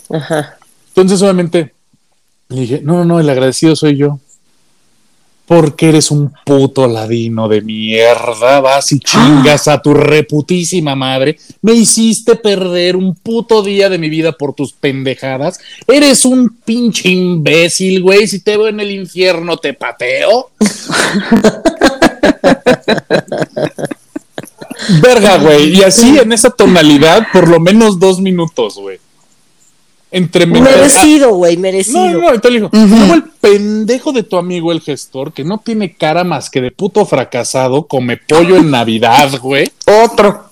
[0.10, 0.58] Ajá.
[0.90, 1.74] Entonces, obviamente,
[2.50, 4.20] le dije, no, no, no, el agradecido soy yo.
[5.48, 11.38] Porque eres un puto ladino de mierda, vas y chingas a tu reputísima madre.
[11.62, 15.58] Me hiciste perder un puto día de mi vida por tus pendejadas.
[15.88, 18.28] Eres un pinche imbécil, güey.
[18.28, 20.52] Si te veo en el infierno, te pateo.
[25.02, 25.78] Verga, güey.
[25.78, 29.00] Y así en esa tonalidad, por lo menos dos minutos, güey.
[30.10, 32.10] Entre Merecido, güey, no, merecido.
[32.10, 35.58] no, no, entonces le dijo, luego el pendejo de tu amigo el gestor, que no
[35.58, 39.70] tiene cara más que de puto fracasado, come pollo en Navidad, güey,
[40.06, 40.46] Otro.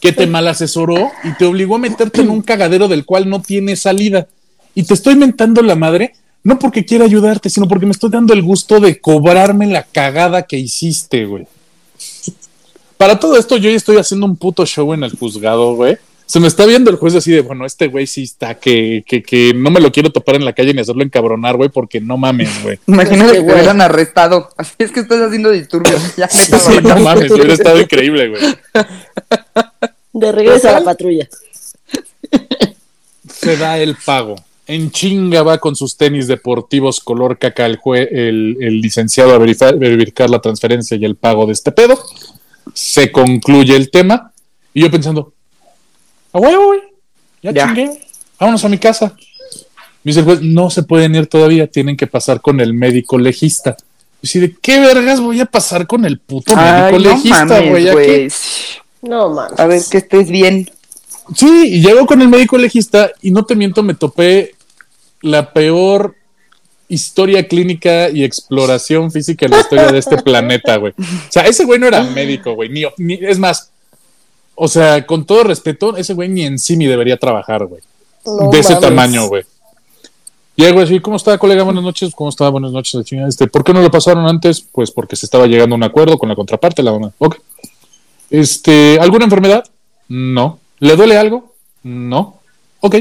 [0.00, 3.42] que te mal asesoró y te obligó a meterte en un cagadero del cual no
[3.42, 4.26] tiene salida.
[4.74, 8.32] Y te estoy mentando la madre, no porque quiera ayudarte, sino porque me estoy dando
[8.32, 11.46] el gusto de cobrarme la cagada que hiciste, güey.
[12.96, 15.96] Para todo esto, yo ya estoy haciendo un puto show en el juzgado, güey.
[16.28, 19.22] Se me está viendo el juez así de, bueno, este güey sí está, que, que,
[19.22, 22.16] que no me lo quiero topar en la calle ni hacerlo encabronar, güey, porque no
[22.16, 22.80] mames, güey.
[22.88, 24.48] Imagínate Es que, que te hubieran arrestado.
[24.56, 26.00] Así es que estás haciendo disturbios.
[26.16, 26.82] Ya, Sí, güey.
[26.82, 28.42] no mames, hubiera estado increíble, güey.
[30.12, 31.28] De regreso a la patrulla.
[33.32, 34.36] Se da el pago.
[34.66, 39.38] En chinga va con sus tenis deportivos color caca el, jue- el, el licenciado a
[39.38, 42.02] verificar, verificar la transferencia y el pago de este pedo.
[42.74, 44.32] Se concluye el tema.
[44.74, 45.32] Y yo pensando,
[46.32, 46.80] a huevo, güey.
[47.42, 47.66] Ya, Ya.
[47.66, 47.90] chingué.
[48.38, 49.14] Vámonos a mi casa.
[50.04, 53.18] Me dice el juez, no se pueden ir todavía, tienen que pasar con el médico
[53.18, 53.76] legista.
[54.22, 57.60] Y así de, ¿qué vergas voy a pasar con el puto Ay, médico no legista,
[57.60, 57.90] güey?
[57.92, 58.28] Güey.
[59.02, 59.58] No, mames.
[59.58, 60.70] A ver, que estés bien.
[61.34, 64.54] Sí, y llego con el médico legista y no te miento, me topé
[65.22, 66.14] la peor
[66.88, 70.92] historia clínica y exploración física en la historia de este planeta, güey.
[70.98, 73.70] O sea, ese güey no era médico, güey, ni, ni- es más,
[74.54, 77.82] o sea, con todo respeto, ese güey ni en sí ni debería trabajar, güey.
[78.24, 78.88] No de ese mames.
[78.88, 79.44] tamaño, güey.
[80.56, 81.64] Llego así, ¿cómo está, colega?
[81.64, 82.12] Buenas noches.
[82.14, 82.48] ¿Cómo está?
[82.48, 83.04] Buenas noches.
[83.12, 84.62] Este, ¿Por qué no lo pasaron antes?
[84.62, 86.82] Pues porque se estaba llegando a un acuerdo con la contraparte.
[86.82, 87.12] La dona.
[87.18, 87.36] Ok.
[88.30, 89.64] Este, ¿alguna enfermedad?
[90.08, 90.58] No.
[90.78, 91.52] ¿Le duele algo?
[91.82, 92.40] No.
[92.80, 92.96] Ok.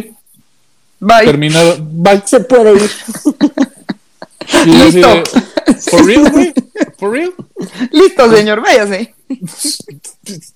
[1.00, 1.24] Bye.
[1.26, 1.78] Terminado.
[1.80, 2.24] Bye.
[2.26, 2.92] Se puede ir.
[4.66, 5.08] Y Listo.
[5.08, 5.24] de,
[5.90, 6.54] ¿For real, güey?
[6.98, 7.34] ¿For real?
[7.92, 9.14] Listo, señor, váyase.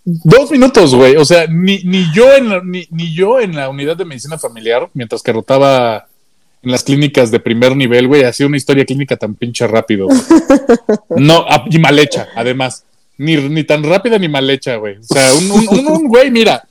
[0.06, 1.16] Dos minutos, güey.
[1.16, 4.38] O sea, ni, ni yo en la, ni, ni yo en la unidad de medicina
[4.38, 6.08] familiar, mientras que rotaba
[6.62, 10.08] en las clínicas de primer nivel, güey, hacía una historia clínica tan pinche rápido.
[11.10, 12.84] No, ah, y mal hecha, además.
[13.18, 14.98] Ni, ni tan rápida ni mal hecha, güey.
[14.98, 16.66] O sea, un, güey, mira.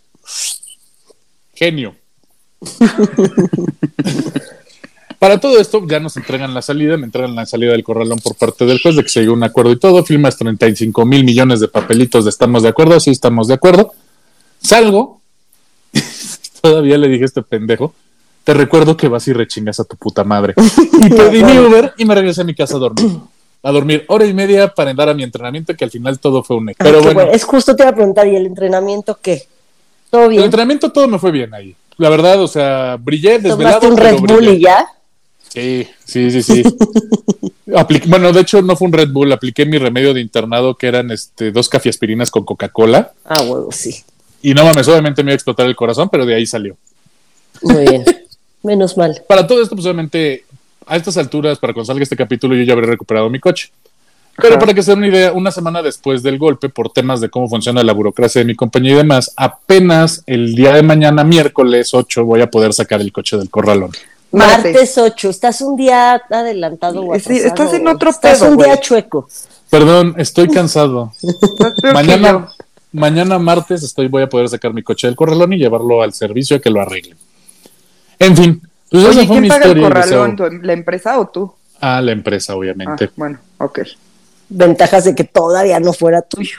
[5.18, 8.36] Para todo esto, ya nos entregan la salida, me entregan la salida del corralón por
[8.36, 10.04] parte del juez de que se llegó a un acuerdo y todo.
[10.04, 13.92] Firmas 35 mil millones de papelitos de estamos de acuerdo, sí estamos de acuerdo.
[14.62, 15.20] Salgo,
[16.62, 17.94] todavía le dije a este pendejo,
[18.44, 20.54] te recuerdo que vas y rechingas a tu puta madre.
[21.00, 23.18] Y pedí mi Uber y me regresé a mi casa a dormir.
[23.62, 26.56] A dormir hora y media para andar a mi entrenamiento, que al final todo fue
[26.56, 26.66] un...
[26.66, 27.32] Pero qué bueno, bueno.
[27.32, 29.48] Es justo te iba a preguntar, ¿y el entrenamiento qué?
[30.10, 30.44] ¿Todo el bien?
[30.44, 31.74] entrenamiento todo me fue bien ahí.
[31.96, 33.80] La verdad, o sea, brillé desvelado.
[33.80, 34.86] ¿Tomaste un Red Bull y ya?
[35.48, 36.62] Sí, sí, sí, sí.
[38.06, 41.10] Bueno, de hecho no fue un Red Bull, apliqué mi remedio de internado que eran
[41.10, 43.94] este dos cafiaspirinas con Coca-Cola Ah, huevo, sí.
[44.42, 46.76] y no mames, obviamente me iba a explotar el corazón, pero de ahí salió.
[47.62, 48.04] Muy bien.
[48.62, 49.22] Menos mal.
[49.28, 50.44] Para todo esto, pues obviamente
[50.86, 53.70] a estas alturas, para cuando salga este capítulo, yo ya habré recuperado mi coche.
[54.38, 54.58] Pero Ajá.
[54.60, 57.48] para que se den una idea, una semana después del golpe, por temas de cómo
[57.48, 62.24] funciona la burocracia de mi compañía y demás, apenas el día de mañana, miércoles 8,
[62.24, 63.90] voy a poder sacar el coche del corralón.
[64.30, 64.74] Martes.
[64.74, 65.30] Martes 8.
[65.30, 69.28] Estás un día adelantado o Sí, estás en otro Estás pedo, un día chueco.
[69.70, 71.12] Perdón, estoy cansado.
[71.22, 72.48] Estás mañana,
[72.92, 76.56] mañana martes estoy, voy a poder sacar mi coche del corralón y llevarlo al servicio
[76.56, 77.16] a que lo arreglen.
[78.18, 80.30] En fin, pues esa Oye, fue ¿quién mi paga el corralón?
[80.30, 80.50] Eliseo.
[80.50, 81.52] ¿Tu- ¿La empresa o tú?
[81.80, 83.10] Ah, la empresa, Ah, obviamente.
[83.16, 83.80] bueno, ok.
[84.48, 86.58] Ventajas de que todavía no fuera tuyo.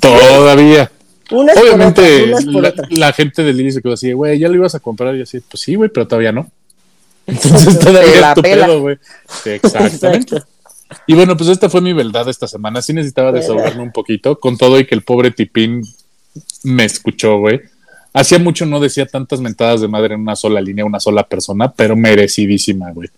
[0.00, 0.90] Todavía.
[1.30, 2.90] Unas Obviamente, por otras, unas por la, otras.
[2.92, 5.16] la gente del IRI se quedó así, güey, ya lo ibas a comprar.
[5.16, 6.50] Y así, pues sí, güey, pero todavía no.
[7.26, 8.66] Entonces todavía la es tu pela.
[8.66, 8.98] pedo, güey.
[9.42, 10.06] Sí, exactamente.
[10.36, 10.46] Exacto.
[11.06, 12.82] Y bueno, pues esta fue mi verdad esta semana.
[12.82, 15.82] Sí necesitaba desahogarme un poquito, con todo y que el pobre tipín
[16.62, 17.60] me escuchó, güey.
[18.12, 21.72] Hacía mucho no decía tantas mentadas de madre en una sola línea, una sola persona,
[21.72, 23.08] pero merecidísima, güey.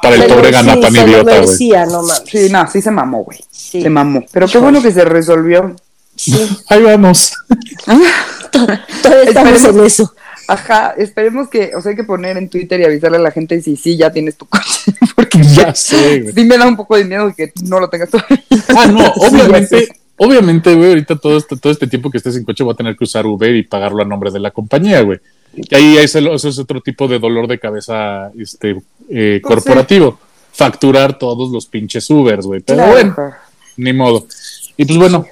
[0.00, 1.70] Para el Pero pobre sí, ganapan idiota, güey.
[1.86, 2.02] no.
[2.26, 3.38] Sí, no, sí se mamó, güey.
[3.50, 3.82] Sí.
[3.82, 4.22] Se mamó.
[4.30, 5.74] Pero qué bueno que se resolvió.
[6.16, 6.34] Sí.
[6.68, 7.32] Ahí vamos.
[8.52, 8.84] Todavía
[9.28, 10.14] estamos Esperemos- en eso.
[10.46, 13.62] Ajá, esperemos que, o sea, hay que poner en Twitter y avisarle a la gente
[13.62, 16.34] si sí ya tienes tu coche, porque Ya sé, güey.
[16.34, 18.44] sí me da un poco de miedo que no lo tengas todavía.
[18.76, 20.00] Ah, no, obviamente, ya sé.
[20.18, 22.94] obviamente, güey, ahorita todo este, todo este tiempo que esté sin coche voy a tener
[22.94, 25.18] que usar Uber y pagarlo a nombre de la compañía, güey.
[25.54, 28.76] Y ahí es el- eso es otro tipo de dolor de cabeza este,
[29.08, 30.18] eh, Pues corporativo.
[30.52, 32.60] Facturar todos los pinches Ubers, güey.
[32.60, 32.92] Pero Claro.
[32.92, 33.16] bueno,
[33.78, 34.26] ni modo.
[34.76, 35.24] Y pues bueno,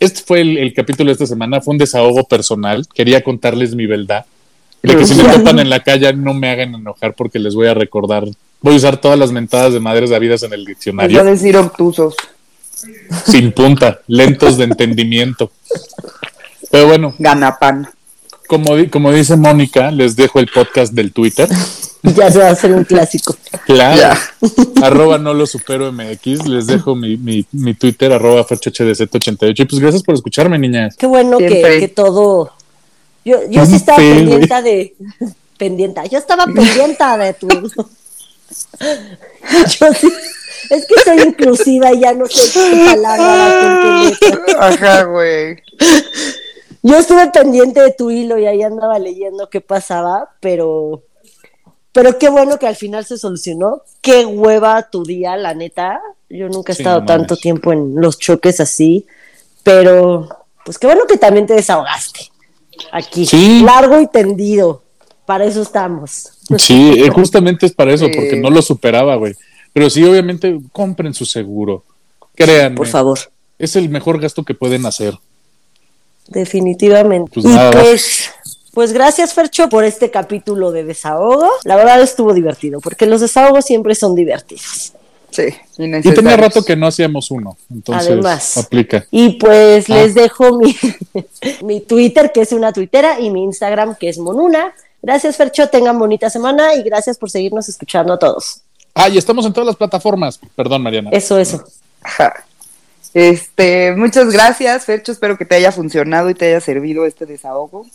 [0.00, 1.60] este fue el, el capítulo de esta semana.
[1.60, 2.86] Fue un desahogo personal.
[2.94, 4.24] Quería contarles mi verdad.
[4.82, 7.68] De que si me topan en la calle no me hagan enojar porque les voy
[7.68, 8.24] a recordar.
[8.60, 11.20] Voy a usar todas las mentadas de madres habidas en el Voy diccionario.
[11.20, 12.14] a decir obtusos.
[13.26, 15.50] sin punta, lentos de entendimiento.
[16.70, 17.88] Pero bueno, Ganapan.
[18.46, 21.48] como, di- como dice Mónica, les dejo el podcast del Twitter.
[22.04, 23.34] Ya se va a hacer un clásico.
[23.64, 23.96] Claro.
[23.96, 24.18] Ya.
[24.86, 26.46] arroba no lo supero MX.
[26.46, 29.60] Les dejo mi, mi, mi Twitter, arroba ferchohdz88.
[29.60, 30.96] Y pues gracias por escucharme, niñas.
[30.96, 32.52] Qué bueno que, todo.
[33.24, 34.94] Yo, yo sí estaba fe, pendiente de.
[35.56, 36.02] Pendiente.
[36.10, 37.48] Yo estaba pendiente de tu.
[37.48, 37.70] Yo
[39.94, 40.12] sí.
[40.70, 44.10] Es que soy inclusiva y ya no sé qué palabra.
[44.60, 45.56] Ajá, güey.
[46.82, 51.02] Yo estuve pendiente de tu hilo y ahí andaba leyendo qué pasaba, pero.
[51.94, 53.80] Pero qué bueno que al final se solucionó.
[54.02, 56.00] Qué hueva tu día, la neta.
[56.28, 59.06] Yo nunca he Sí, estado no tanto tiempo en los choques así,
[59.62, 60.28] pero
[60.64, 62.20] pues qué bueno que también te desahogaste.
[62.92, 63.62] Aquí, Sí.
[63.64, 64.82] largo y tendido.
[65.24, 66.32] Para eso estamos.
[66.58, 69.34] Sí, eh, justamente es para eso, porque no lo superaba, güey.
[69.72, 71.84] Pero sí, obviamente, compren su seguro.
[72.34, 72.76] Créanme.
[72.76, 73.18] Por favor,
[73.58, 75.14] Es el mejor gasto que pueden hacer.
[76.26, 77.30] definitivamente.
[77.32, 77.70] Pues y nada.
[77.70, 78.30] pues,
[78.74, 81.48] pues gracias, Fercho, por este capítulo de desahogo.
[81.64, 84.92] La verdad estuvo divertido, porque los desahogos siempre son divertidos.
[85.30, 85.46] Sí,
[85.78, 88.56] Y tenía rato que no hacíamos uno, entonces Además.
[88.56, 89.04] aplica.
[89.10, 89.94] Y pues Ah.
[89.94, 90.76] les dejo mi,
[91.62, 94.72] mi Twitter, que es una tuitera, y mi Instagram, que es Monuna.
[95.02, 95.68] Gracias, Fercho.
[95.68, 98.60] Tengan bonita semana y gracias por seguirnos escuchando a todos.
[98.94, 100.38] Ah, y estamos en todas las plataformas.
[100.54, 101.10] Perdón, Mariana.
[101.12, 101.64] Eso, eso.
[102.00, 102.32] Ajá.
[103.12, 105.12] Este, muchas gracias, Fercho.
[105.12, 107.86] Espero que te haya funcionado y te haya servido este desahogo.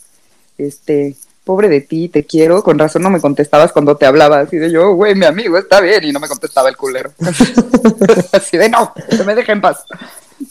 [0.66, 2.62] Este, pobre de ti, te quiero.
[2.62, 4.40] Con razón no me contestabas cuando te hablaba.
[4.40, 6.04] Así de yo, güey, mi amigo está bien.
[6.04, 7.12] Y no me contestaba el culero.
[8.32, 9.84] Así de no, que me deje en paz.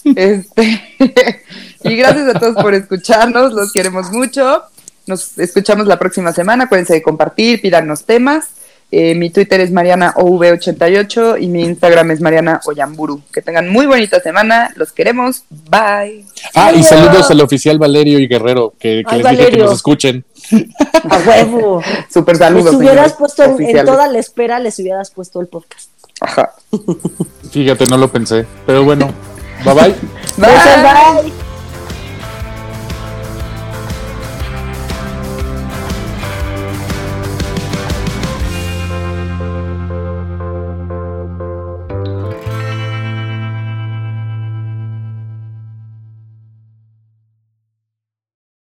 [0.03, 0.81] Este,
[1.83, 3.53] y gracias a todos por escucharnos.
[3.53, 4.63] Los queremos mucho.
[5.07, 6.65] Nos escuchamos la próxima semana.
[6.65, 8.49] Acuérdense de compartir, pídanos temas.
[8.91, 13.21] Eh, mi Twitter es MarianaOV88 y mi Instagram es Mariana Oyamburu.
[13.31, 14.71] Que tengan muy bonita semana.
[14.75, 15.43] Los queremos.
[15.49, 16.25] Bye.
[16.55, 19.73] Ah, y saludos al oficial Valerio y Guerrero, que, que Ay, les dije que nos
[19.73, 20.25] escuchen.
[21.09, 21.83] A huevo.
[22.11, 22.75] Super Les saludos.
[22.75, 25.89] hubieras señores puesto en, toda la espera, les hubieras puesto el podcast.
[26.21, 26.53] Ajá.
[27.51, 28.45] Fíjate, no lo pensé.
[28.65, 29.13] Pero bueno,
[29.63, 29.95] bye bye.
[30.37, 31.23] Bye.
[31.23, 31.48] Bye.